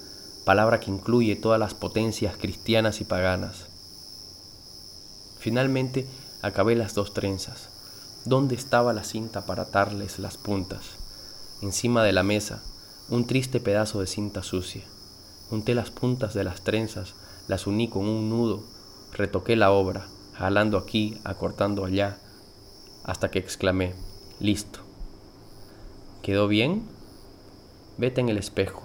palabra 0.45 0.79
que 0.79 0.89
incluye 0.89 1.35
todas 1.35 1.59
las 1.59 1.75
potencias 1.75 2.37
cristianas 2.37 3.01
y 3.01 3.03
paganas. 3.03 3.67
Finalmente 5.37 6.07
acabé 6.41 6.75
las 6.75 6.95
dos 6.95 7.13
trenzas. 7.13 7.69
¿Dónde 8.25 8.53
estaba 8.53 8.91
la 8.91 9.05
cinta 9.05 9.45
para 9.45 9.63
atarles 9.63 10.19
las 10.19 10.37
puntas? 10.37 10.81
Encima 11.61 12.03
de 12.03 12.11
la 12.11 12.21
mesa, 12.21 12.61
un 13.07 13.25
triste 13.25 13.61
pedazo 13.61 14.01
de 14.01 14.07
cinta 14.07 14.43
sucia. 14.43 14.83
Junté 15.49 15.73
las 15.73 15.89
puntas 15.89 16.33
de 16.33 16.43
las 16.43 16.61
trenzas, 16.61 17.13
las 17.47 17.65
uní 17.65 17.87
con 17.87 18.05
un 18.05 18.29
nudo, 18.29 18.61
retoqué 19.13 19.55
la 19.55 19.71
obra, 19.71 20.07
jalando 20.33 20.77
aquí, 20.77 21.17
acortando 21.23 21.85
allá, 21.85 22.17
hasta 23.05 23.31
que 23.31 23.39
exclamé, 23.39 23.95
listo. 24.41 24.81
¿Quedó 26.21 26.49
bien? 26.49 26.83
Vete 27.97 28.19
en 28.19 28.27
el 28.27 28.37
espejo. 28.37 28.83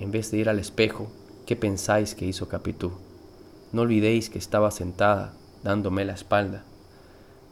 En 0.00 0.10
vez 0.10 0.32
de 0.32 0.38
ir 0.38 0.48
al 0.48 0.58
espejo, 0.58 1.12
¿qué 1.46 1.54
pensáis 1.54 2.16
que 2.16 2.26
hizo 2.26 2.48
Capitú? 2.48 2.90
No 3.70 3.82
olvidéis 3.82 4.30
que 4.30 4.38
estaba 4.38 4.72
sentada, 4.72 5.32
dándome 5.62 6.04
la 6.04 6.14
espalda, 6.14 6.64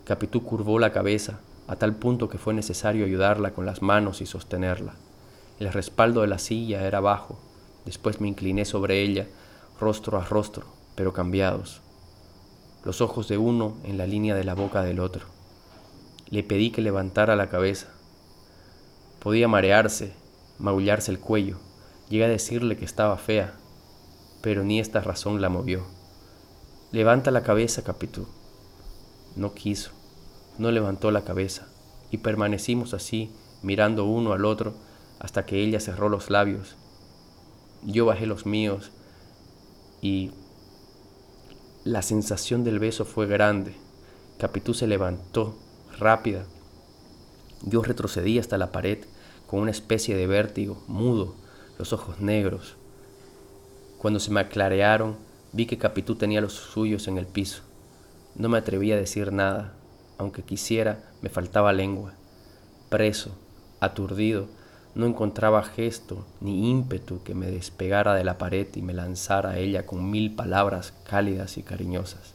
Capitú 0.08 0.42
curvó 0.42 0.78
la 0.78 0.90
cabeza 0.90 1.40
a 1.66 1.76
tal 1.76 1.94
punto 1.94 2.30
que 2.30 2.38
fue 2.38 2.54
necesario 2.54 3.04
ayudarla 3.04 3.52
con 3.52 3.66
las 3.66 3.82
manos 3.82 4.22
y 4.22 4.26
sostenerla. 4.26 4.94
El 5.60 5.70
respaldo 5.70 6.22
de 6.22 6.28
la 6.28 6.38
silla 6.38 6.86
era 6.86 7.00
bajo, 7.00 7.38
Después 7.84 8.20
me 8.20 8.28
incliné 8.28 8.64
sobre 8.66 9.02
ella, 9.02 9.26
rostro 9.80 10.18
a 10.18 10.24
rostro, 10.24 10.66
pero 10.94 11.12
cambiados. 11.12 11.80
Los 12.84 13.00
ojos 13.00 13.28
de 13.28 13.38
uno 13.38 13.76
en 13.84 13.96
la 13.96 14.06
línea 14.06 14.34
de 14.34 14.44
la 14.44 14.54
boca 14.54 14.82
del 14.82 15.00
otro. 15.00 15.24
Le 16.28 16.42
pedí 16.42 16.70
que 16.70 16.82
levantara 16.82 17.34
la 17.36 17.48
cabeza. 17.48 17.88
Podía 19.20 19.48
marearse, 19.48 20.12
maullarse 20.58 21.10
el 21.10 21.18
cuello. 21.18 21.56
Llegué 22.08 22.26
a 22.26 22.28
decirle 22.28 22.76
que 22.76 22.84
estaba 22.84 23.16
fea, 23.16 23.54
pero 24.42 24.64
ni 24.64 24.80
esta 24.80 25.00
razón 25.00 25.40
la 25.40 25.48
movió. 25.48 25.86
Levanta 26.92 27.30
la 27.30 27.42
cabeza, 27.42 27.84
Capitú. 27.84 28.26
No 29.36 29.54
quiso, 29.54 29.92
no 30.58 30.70
levantó 30.70 31.10
la 31.10 31.24
cabeza, 31.24 31.68
y 32.10 32.18
permanecimos 32.18 32.94
así, 32.94 33.30
mirando 33.62 34.04
uno 34.04 34.32
al 34.32 34.44
otro, 34.44 34.74
hasta 35.18 35.46
que 35.46 35.62
ella 35.62 35.80
cerró 35.80 36.08
los 36.08 36.30
labios. 36.30 36.76
Yo 37.84 38.06
bajé 38.06 38.26
los 38.26 38.46
míos 38.46 38.90
y 40.00 40.32
la 41.84 42.02
sensación 42.02 42.64
del 42.64 42.78
beso 42.78 43.04
fue 43.04 43.26
grande. 43.26 43.74
Capitú 44.38 44.74
se 44.74 44.86
levantó, 44.86 45.56
rápida. 45.98 46.44
Yo 47.62 47.82
retrocedí 47.82 48.38
hasta 48.38 48.58
la 48.58 48.72
pared 48.72 48.98
con 49.46 49.60
una 49.60 49.70
especie 49.70 50.16
de 50.16 50.26
vértigo, 50.26 50.82
mudo, 50.86 51.34
los 51.78 51.92
ojos 51.92 52.20
negros. 52.20 52.76
Cuando 53.98 54.20
se 54.20 54.30
me 54.30 54.40
aclarearon, 54.40 55.16
vi 55.52 55.66
que 55.66 55.78
Capitú 55.78 56.14
tenía 56.14 56.40
los 56.40 56.52
suyos 56.52 57.08
en 57.08 57.18
el 57.18 57.26
piso. 57.26 57.62
No 58.36 58.48
me 58.48 58.58
atreví 58.58 58.92
a 58.92 58.96
decir 58.96 59.32
nada, 59.32 59.72
aunque 60.18 60.42
quisiera, 60.42 61.04
me 61.22 61.30
faltaba 61.30 61.72
lengua. 61.72 62.12
Preso, 62.88 63.30
aturdido, 63.80 64.46
no 64.94 65.06
encontraba 65.06 65.62
gesto 65.62 66.26
ni 66.40 66.70
ímpetu 66.70 67.22
que 67.22 67.34
me 67.34 67.50
despegara 67.50 68.14
de 68.14 68.24
la 68.24 68.36
pared 68.36 68.66
y 68.74 68.82
me 68.82 68.94
lanzara 68.94 69.50
a 69.50 69.58
ella 69.58 69.86
con 69.86 70.10
mil 70.10 70.34
palabras 70.34 70.92
cálidas 71.04 71.56
y 71.56 71.62
cariñosas. 71.62 72.34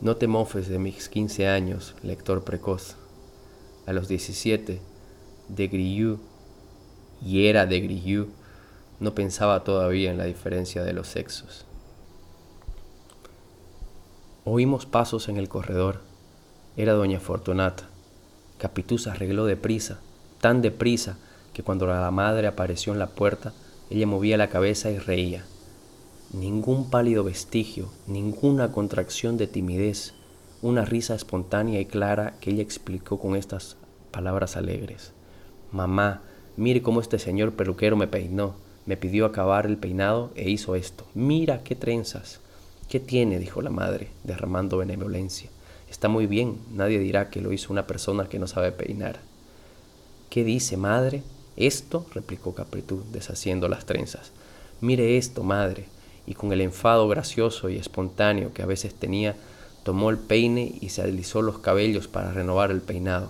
No 0.00 0.16
te 0.16 0.26
mofes 0.26 0.68
de 0.68 0.78
mis 0.78 1.08
quince 1.08 1.46
años, 1.46 1.94
lector 2.02 2.42
precoz. 2.42 2.96
A 3.86 3.92
los 3.92 4.08
diecisiete, 4.08 4.80
de 5.48 5.68
Grillou, 5.68 6.18
y 7.22 7.46
era 7.46 7.66
de 7.66 7.80
Grillou, 7.80 8.28
no 8.98 9.14
pensaba 9.14 9.62
todavía 9.62 10.10
en 10.10 10.18
la 10.18 10.24
diferencia 10.24 10.82
de 10.82 10.92
los 10.92 11.06
sexos. 11.06 11.64
Oímos 14.44 14.86
pasos 14.86 15.28
en 15.28 15.36
el 15.36 15.48
corredor. 15.48 16.09
Era 16.76 16.92
doña 16.92 17.20
Fortunata. 17.20 17.88
Capitú 18.58 18.98
se 18.98 19.10
arregló 19.10 19.44
deprisa, 19.44 19.98
tan 20.40 20.62
deprisa 20.62 21.18
que 21.52 21.62
cuando 21.62 21.86
la 21.86 22.10
madre 22.10 22.46
apareció 22.46 22.92
en 22.92 22.98
la 22.98 23.08
puerta, 23.08 23.52
ella 23.90 24.06
movía 24.06 24.36
la 24.36 24.50
cabeza 24.50 24.90
y 24.90 24.98
reía. 24.98 25.44
Ningún 26.32 26.90
pálido 26.90 27.24
vestigio, 27.24 27.90
ninguna 28.06 28.70
contracción 28.70 29.36
de 29.36 29.48
timidez, 29.48 30.14
una 30.62 30.84
risa 30.84 31.14
espontánea 31.14 31.80
y 31.80 31.86
clara 31.86 32.34
que 32.40 32.50
ella 32.50 32.62
explicó 32.62 33.18
con 33.18 33.34
estas 33.34 33.76
palabras 34.12 34.56
alegres. 34.56 35.12
Mamá, 35.72 36.22
mire 36.56 36.82
cómo 36.82 37.00
este 37.00 37.18
señor 37.18 37.52
peluquero 37.52 37.96
me 37.96 38.06
peinó. 38.06 38.54
Me 38.86 38.96
pidió 38.96 39.26
acabar 39.26 39.66
el 39.66 39.76
peinado 39.76 40.30
e 40.34 40.50
hizo 40.50 40.74
esto. 40.74 41.04
Mira 41.14 41.62
qué 41.62 41.74
trenzas. 41.74 42.40
¿Qué 42.88 43.00
tiene? 43.00 43.38
dijo 43.38 43.62
la 43.62 43.70
madre, 43.70 44.08
derramando 44.24 44.78
benevolencia. 44.78 45.50
Está 45.90 46.08
muy 46.08 46.26
bien, 46.26 46.58
nadie 46.72 47.00
dirá 47.00 47.30
que 47.30 47.40
lo 47.40 47.52
hizo 47.52 47.72
una 47.72 47.86
persona 47.86 48.28
que 48.28 48.38
no 48.38 48.46
sabe 48.46 48.70
peinar. 48.70 49.18
¿Qué 50.30 50.44
dice, 50.44 50.76
madre? 50.76 51.24
Esto, 51.56 52.06
replicó 52.14 52.54
Capritú, 52.54 53.02
deshaciendo 53.12 53.68
las 53.68 53.84
trenzas. 53.84 54.30
Mire 54.80 55.18
esto, 55.18 55.42
madre. 55.42 55.86
Y 56.26 56.34
con 56.34 56.52
el 56.52 56.60
enfado 56.60 57.08
gracioso 57.08 57.68
y 57.68 57.76
espontáneo 57.76 58.54
que 58.54 58.62
a 58.62 58.66
veces 58.66 58.94
tenía, 58.94 59.34
tomó 59.82 60.10
el 60.10 60.18
peine 60.18 60.78
y 60.80 60.90
se 60.90 61.02
alisó 61.02 61.42
los 61.42 61.58
cabellos 61.58 62.06
para 62.06 62.30
renovar 62.30 62.70
el 62.70 62.82
peinado. 62.82 63.28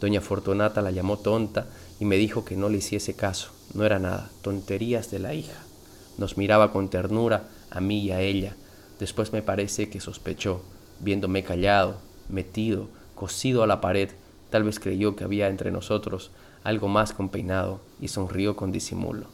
Doña 0.00 0.22
Fortunata 0.22 0.80
la 0.80 0.90
llamó 0.90 1.18
tonta 1.18 1.66
y 2.00 2.06
me 2.06 2.16
dijo 2.16 2.44
que 2.44 2.56
no 2.56 2.70
le 2.70 2.78
hiciese 2.78 3.14
caso. 3.14 3.50
No 3.74 3.84
era 3.84 3.98
nada, 3.98 4.30
tonterías 4.40 5.10
de 5.10 5.18
la 5.18 5.34
hija. 5.34 5.62
Nos 6.16 6.38
miraba 6.38 6.72
con 6.72 6.88
ternura 6.88 7.48
a 7.70 7.82
mí 7.82 8.00
y 8.00 8.12
a 8.12 8.22
ella. 8.22 8.56
Después 8.98 9.34
me 9.34 9.42
parece 9.42 9.90
que 9.90 10.00
sospechó, 10.00 10.62
viéndome 11.00 11.42
callado, 11.42 11.96
metido, 12.28 12.88
cosido 13.14 13.62
a 13.62 13.66
la 13.66 13.80
pared, 13.80 14.10
tal 14.50 14.64
vez 14.64 14.78
creyó 14.80 15.16
que 15.16 15.24
había 15.24 15.48
entre 15.48 15.70
nosotros 15.70 16.30
algo 16.64 16.88
más 16.88 17.12
con 17.12 17.28
peinado 17.28 17.80
y 18.00 18.08
sonrió 18.08 18.56
con 18.56 18.72
disimulo. 18.72 19.26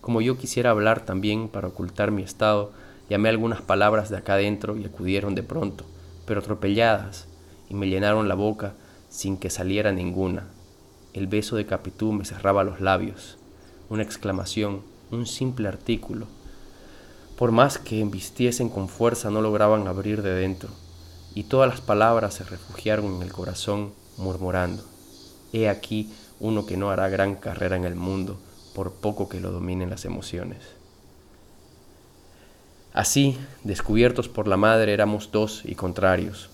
Como 0.00 0.20
yo 0.20 0.36
quisiera 0.36 0.70
hablar 0.70 1.04
también 1.04 1.48
para 1.48 1.68
ocultar 1.68 2.10
mi 2.10 2.22
estado, 2.22 2.72
llamé 3.08 3.28
algunas 3.28 3.62
palabras 3.62 4.10
de 4.10 4.18
acá 4.18 4.34
adentro 4.34 4.76
y 4.76 4.84
acudieron 4.84 5.34
de 5.34 5.42
pronto, 5.42 5.84
pero 6.26 6.40
atropelladas, 6.40 7.26
y 7.68 7.74
me 7.74 7.88
llenaron 7.88 8.28
la 8.28 8.34
boca 8.34 8.74
sin 9.08 9.36
que 9.36 9.50
saliera 9.50 9.92
ninguna. 9.92 10.44
El 11.12 11.26
beso 11.26 11.56
de 11.56 11.66
Capitú 11.66 12.12
me 12.12 12.24
cerraba 12.24 12.64
los 12.64 12.80
labios, 12.80 13.38
una 13.88 14.02
exclamación, 14.02 14.82
un 15.10 15.26
simple 15.26 15.68
artículo. 15.68 16.26
Por 17.36 17.52
más 17.52 17.78
que 17.78 18.00
embistiesen 18.00 18.68
con 18.68 18.88
fuerza 18.88 19.30
no 19.30 19.42
lograban 19.42 19.86
abrir 19.88 20.22
de 20.22 20.34
dentro, 20.34 20.70
y 21.34 21.44
todas 21.44 21.68
las 21.68 21.80
palabras 21.82 22.34
se 22.34 22.44
refugiaron 22.44 23.16
en 23.16 23.22
el 23.22 23.32
corazón 23.32 23.92
murmurando, 24.16 24.82
He 25.52 25.68
aquí 25.68 26.10
uno 26.40 26.66
que 26.66 26.76
no 26.76 26.90
hará 26.90 27.08
gran 27.08 27.36
carrera 27.36 27.76
en 27.76 27.84
el 27.84 27.94
mundo 27.94 28.38
por 28.74 28.92
poco 28.92 29.28
que 29.28 29.40
lo 29.40 29.52
dominen 29.52 29.90
las 29.90 30.04
emociones. 30.04 30.58
Así, 32.92 33.38
descubiertos 33.62 34.28
por 34.28 34.48
la 34.48 34.56
madre, 34.56 34.92
éramos 34.92 35.30
dos 35.30 35.62
y 35.64 35.74
contrarios, 35.74 36.50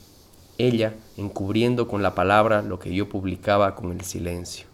ella 0.58 0.94
encubriendo 1.16 1.88
con 1.88 2.02
la 2.02 2.14
palabra 2.14 2.62
lo 2.62 2.78
que 2.78 2.94
yo 2.94 3.08
publicaba 3.08 3.74
con 3.74 3.92
el 3.92 4.02
silencio. 4.02 4.66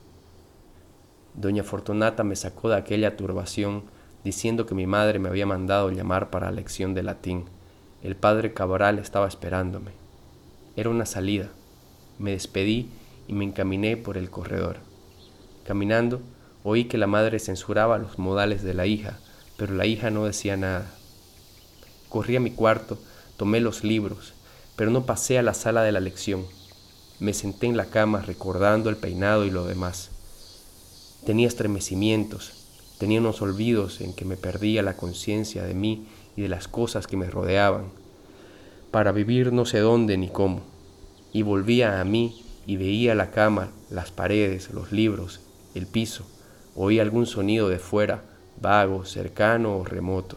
Doña 1.35 1.63
Fortunata 1.63 2.25
me 2.25 2.37
sacó 2.37 2.71
de 2.71 2.77
aquella 2.77 3.17
turbación 3.17 3.83
diciendo 4.25 4.67
que 4.67 4.75
mi 4.75 4.87
madre 4.87 5.19
me 5.19 5.29
había 5.29 5.47
mandado 5.47 5.91
llamar 5.91 6.31
para 6.31 6.47
la 6.47 6.57
lección 6.57 6.95
de 6.95 7.03
latín. 7.03 7.45
El 8.03 8.17
padre 8.17 8.53
Cabral 8.53 8.99
estaba 8.99 9.29
esperándome. 9.29 9.93
Era 10.77 10.91
una 10.91 11.07
salida. 11.07 11.49
Me 12.19 12.33
despedí 12.33 12.89
y 13.27 13.33
me 13.33 13.45
encaminé 13.45 13.97
por 13.97 14.17
el 14.17 14.31
corredor. 14.31 14.77
Caminando, 15.65 16.21
oí 16.65 16.85
que 16.85 16.99
la 16.99 17.07
madre 17.07 17.39
censuraba 17.39 17.99
los 17.99 18.19
modales 18.19 18.63
de 18.63 18.75
la 18.75 18.87
hija, 18.87 19.19
pero 19.57 19.75
la 19.75 19.87
hija 19.87 20.11
no 20.11 20.25
decía 20.25 20.57
nada. 20.57 20.91
Corrí 22.09 22.37
a 22.37 22.41
mi 22.41 22.51
cuarto, 22.51 22.99
tomé 23.37 23.61
los 23.61 23.85
libros, 23.85 24.35
pero 24.77 24.91
no 24.91 25.05
pasé 25.05 25.39
a 25.39 25.43
la 25.43 25.55
sala 25.55 25.83
de 25.83 25.93
la 25.93 26.01
lección. 26.01 26.47
Me 27.21 27.35
senté 27.35 27.67
en 27.67 27.77
la 27.77 27.87
cama 27.87 28.23
recordando 28.23 28.91
el 28.91 28.97
peinado 28.97 29.45
y 29.45 29.51
lo 29.51 29.65
demás. 29.65 30.11
Tenía 31.27 31.49
estremecimientos, 31.49 32.58
tenía 32.99 33.21
unos 33.21 33.41
olvidos 33.41 34.01
en 34.01 34.13
que 34.13 34.25
me 34.25 34.37
perdía 34.37 34.83
la 34.83 34.97
conciencia 34.97 35.63
de 35.63 35.75
mí 35.75 36.07
y 36.37 36.43
de 36.43 36.49
las 36.49 36.69
cosas 36.69 37.07
que 37.07 37.17
me 37.17 37.31
rodeaban, 37.31 37.87
para 38.91 39.13
vivir 39.13 39.53
no 39.53 39.65
sé 39.65 39.79
dónde 39.79 40.19
ni 40.19 40.29
cómo. 40.29 40.63
Y 41.33 41.43
volvía 41.43 42.01
a 42.01 42.05
mí 42.05 42.45
y 42.67 42.77
veía 42.77 43.15
la 43.15 43.31
cama, 43.31 43.71
las 43.91 44.11
paredes, 44.11 44.71
los 44.73 44.93
libros, 44.93 45.41
el 45.75 45.87
piso, 45.87 46.27
oía 46.75 47.03
algún 47.03 47.27
sonido 47.27 47.69
de 47.69 47.79
fuera, 47.79 48.23
vago, 48.61 49.05
cercano 49.05 49.77
o 49.77 49.85
remoto, 49.85 50.37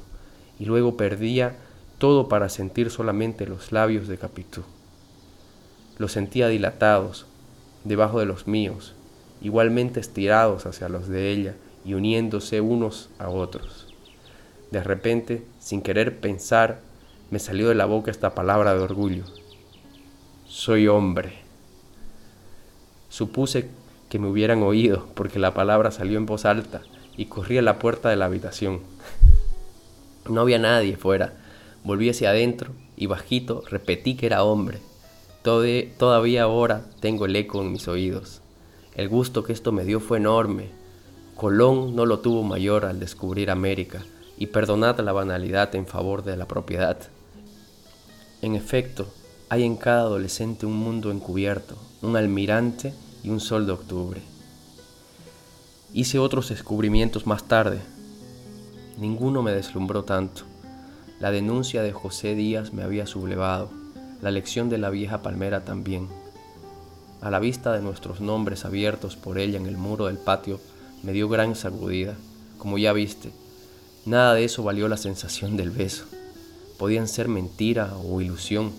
y 0.59 0.65
luego 0.65 0.97
perdía 0.97 1.57
todo 1.97 2.29
para 2.29 2.49
sentir 2.49 2.89
solamente 2.89 3.47
los 3.47 3.71
labios 3.71 4.07
de 4.07 4.17
Capitú. 4.17 4.63
Los 5.97 6.11
sentía 6.11 6.47
dilatados, 6.47 7.25
debajo 7.83 8.19
de 8.19 8.25
los 8.25 8.47
míos, 8.47 8.93
igualmente 9.41 9.99
estirados 9.99 10.65
hacia 10.65 10.89
los 10.89 11.07
de 11.07 11.31
ella 11.31 11.55
y 11.85 11.93
uniéndose 11.93 12.61
unos 12.61 13.09
a 13.19 13.29
otros. 13.29 13.87
De 14.71 14.83
repente, 14.83 15.45
sin 15.59 15.81
querer 15.81 16.19
pensar, 16.19 16.79
me 17.29 17.39
salió 17.39 17.69
de 17.69 17.75
la 17.75 17.85
boca 17.85 18.11
esta 18.11 18.35
palabra 18.35 18.73
de 18.73 18.79
orgullo. 18.79 19.23
Soy 20.47 20.87
hombre. 20.87 21.39
Supuse 23.09 23.69
que 24.09 24.19
me 24.19 24.27
hubieran 24.27 24.63
oído 24.63 25.07
porque 25.15 25.39
la 25.39 25.53
palabra 25.53 25.91
salió 25.91 26.17
en 26.17 26.25
voz 26.25 26.45
alta 26.45 26.81
y 27.17 27.25
corrí 27.25 27.57
a 27.57 27.61
la 27.61 27.79
puerta 27.79 28.09
de 28.09 28.15
la 28.15 28.25
habitación. 28.25 28.81
No 30.29 30.41
había 30.41 30.59
nadie 30.59 30.97
fuera 30.97 31.41
Volví 31.83 32.11
hacia 32.11 32.29
adentro 32.29 32.73
y 32.95 33.07
bajito 33.07 33.63
repetí 33.67 34.15
que 34.15 34.27
era 34.27 34.43
hombre. 34.43 34.77
Todavía 35.41 36.43
ahora 36.43 36.85
tengo 36.99 37.25
el 37.25 37.35
eco 37.35 37.61
en 37.61 37.71
mis 37.71 37.87
oídos. 37.87 38.41
El 38.95 39.09
gusto 39.09 39.43
que 39.43 39.53
esto 39.53 39.71
me 39.71 39.83
dio 39.83 39.99
fue 39.99 40.19
enorme. 40.19 40.69
Colón 41.41 41.95
no 41.95 42.05
lo 42.05 42.19
tuvo 42.19 42.43
mayor 42.43 42.85
al 42.85 42.99
descubrir 42.99 43.49
América, 43.49 44.03
y 44.37 44.45
perdonad 44.45 44.99
la 44.99 45.11
banalidad 45.11 45.73
en 45.73 45.87
favor 45.87 46.23
de 46.23 46.37
la 46.37 46.47
propiedad. 46.47 46.99
En 48.43 48.53
efecto, 48.53 49.07
hay 49.49 49.63
en 49.63 49.75
cada 49.75 50.01
adolescente 50.01 50.67
un 50.67 50.75
mundo 50.75 51.09
encubierto, 51.09 51.77
un 52.03 52.15
almirante 52.15 52.93
y 53.23 53.31
un 53.31 53.39
sol 53.39 53.65
de 53.65 53.71
octubre. 53.71 54.21
Hice 55.93 56.19
otros 56.19 56.49
descubrimientos 56.49 57.25
más 57.25 57.45
tarde. 57.45 57.79
Ninguno 58.99 59.41
me 59.41 59.51
deslumbró 59.51 60.03
tanto. 60.03 60.43
La 61.19 61.31
denuncia 61.31 61.81
de 61.81 61.91
José 61.91 62.35
Díaz 62.35 62.71
me 62.71 62.83
había 62.83 63.07
sublevado, 63.07 63.71
la 64.21 64.29
lección 64.29 64.69
de 64.69 64.77
la 64.77 64.91
vieja 64.91 65.23
palmera 65.23 65.65
también. 65.65 66.07
A 67.19 67.31
la 67.31 67.39
vista 67.39 67.73
de 67.73 67.81
nuestros 67.81 68.21
nombres 68.21 68.63
abiertos 68.63 69.15
por 69.15 69.39
ella 69.39 69.57
en 69.57 69.65
el 69.65 69.77
muro 69.77 70.05
del 70.05 70.19
patio, 70.19 70.59
me 71.03 71.13
dio 71.13 71.29
gran 71.29 71.55
sacudida. 71.55 72.15
Como 72.57 72.77
ya 72.77 72.93
viste, 72.93 73.31
nada 74.05 74.33
de 74.33 74.45
eso 74.45 74.63
valió 74.63 74.87
la 74.87 74.97
sensación 74.97 75.57
del 75.57 75.71
beso. 75.71 76.05
Podían 76.77 77.07
ser 77.07 77.27
mentira 77.27 77.93
o 77.95 78.21
ilusión. 78.21 78.71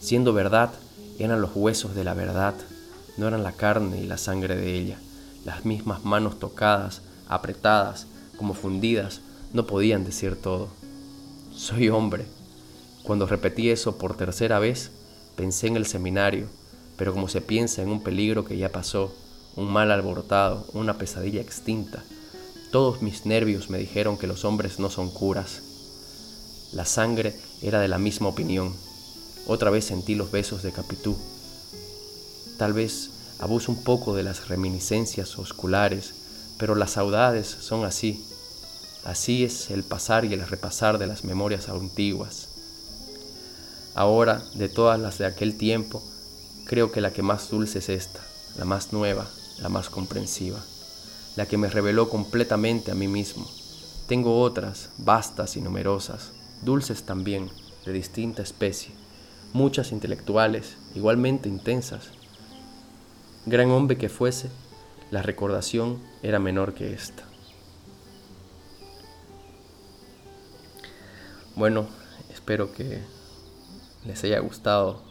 Siendo 0.00 0.32
verdad, 0.32 0.72
eran 1.18 1.40
los 1.40 1.50
huesos 1.54 1.94
de 1.94 2.04
la 2.04 2.14
verdad, 2.14 2.54
no 3.16 3.28
eran 3.28 3.42
la 3.42 3.52
carne 3.52 4.02
y 4.02 4.06
la 4.06 4.18
sangre 4.18 4.56
de 4.56 4.78
ella. 4.78 4.98
Las 5.44 5.64
mismas 5.64 6.04
manos 6.04 6.38
tocadas, 6.38 7.02
apretadas, 7.28 8.06
como 8.36 8.54
fundidas, 8.54 9.20
no 9.52 9.66
podían 9.66 10.04
decir 10.04 10.40
todo. 10.40 10.68
Soy 11.54 11.88
hombre. 11.88 12.26
Cuando 13.02 13.26
repetí 13.26 13.70
eso 13.70 13.98
por 13.98 14.16
tercera 14.16 14.58
vez, 14.58 14.90
pensé 15.36 15.66
en 15.66 15.76
el 15.76 15.86
seminario, 15.86 16.48
pero 16.96 17.12
como 17.12 17.28
se 17.28 17.40
piensa 17.40 17.82
en 17.82 17.90
un 17.90 18.02
peligro 18.02 18.44
que 18.44 18.56
ya 18.56 18.72
pasó, 18.72 19.14
un 19.56 19.72
mal 19.72 19.90
alborotado, 19.90 20.66
una 20.72 20.98
pesadilla 20.98 21.40
extinta, 21.40 22.02
todos 22.74 23.02
mis 23.02 23.24
nervios 23.24 23.70
me 23.70 23.78
dijeron 23.78 24.18
que 24.18 24.26
los 24.26 24.44
hombres 24.44 24.80
no 24.80 24.90
son 24.90 25.08
curas. 25.08 25.62
La 26.72 26.84
sangre 26.84 27.38
era 27.62 27.78
de 27.78 27.86
la 27.86 27.98
misma 27.98 28.26
opinión. 28.26 28.74
Otra 29.46 29.70
vez 29.70 29.84
sentí 29.84 30.16
los 30.16 30.32
besos 30.32 30.64
de 30.64 30.72
Capitú. 30.72 31.16
Tal 32.58 32.72
vez 32.72 33.10
abuso 33.38 33.70
un 33.70 33.84
poco 33.84 34.16
de 34.16 34.24
las 34.24 34.48
reminiscencias 34.48 35.38
osculares, 35.38 36.14
pero 36.58 36.74
las 36.74 36.90
saudades 36.90 37.46
son 37.46 37.84
así. 37.84 38.26
Así 39.04 39.44
es 39.44 39.70
el 39.70 39.84
pasar 39.84 40.24
y 40.24 40.34
el 40.34 40.44
repasar 40.44 40.98
de 40.98 41.06
las 41.06 41.22
memorias 41.22 41.68
antiguas. 41.68 42.48
Ahora, 43.94 44.42
de 44.54 44.68
todas 44.68 44.98
las 44.98 45.18
de 45.18 45.26
aquel 45.26 45.56
tiempo, 45.56 46.02
creo 46.64 46.90
que 46.90 47.00
la 47.00 47.12
que 47.12 47.22
más 47.22 47.50
dulce 47.50 47.78
es 47.78 47.88
esta, 47.88 48.18
la 48.58 48.64
más 48.64 48.92
nueva, 48.92 49.28
la 49.60 49.68
más 49.68 49.90
comprensiva, 49.90 50.62
la 51.36 51.46
que 51.46 51.58
me 51.58 51.68
reveló 51.68 52.08
completamente 52.08 52.90
a 52.90 52.94
mí 52.94 53.08
mismo. 53.08 53.46
Tengo 54.08 54.40
otras, 54.40 54.90
vastas 54.98 55.56
y 55.56 55.60
numerosas, 55.60 56.32
dulces 56.62 57.04
también, 57.04 57.50
de 57.84 57.92
distinta 57.92 58.42
especie, 58.42 58.92
muchas 59.52 59.92
intelectuales, 59.92 60.76
igualmente 60.94 61.48
intensas. 61.48 62.10
Gran 63.46 63.70
hombre 63.70 63.98
que 63.98 64.08
fuese, 64.08 64.50
la 65.10 65.22
recordación 65.22 66.02
era 66.22 66.38
menor 66.38 66.74
que 66.74 66.92
esta. 66.92 67.24
Bueno, 71.56 71.86
espero 72.32 72.72
que 72.72 73.00
les 74.04 74.24
haya 74.24 74.40
gustado 74.40 75.02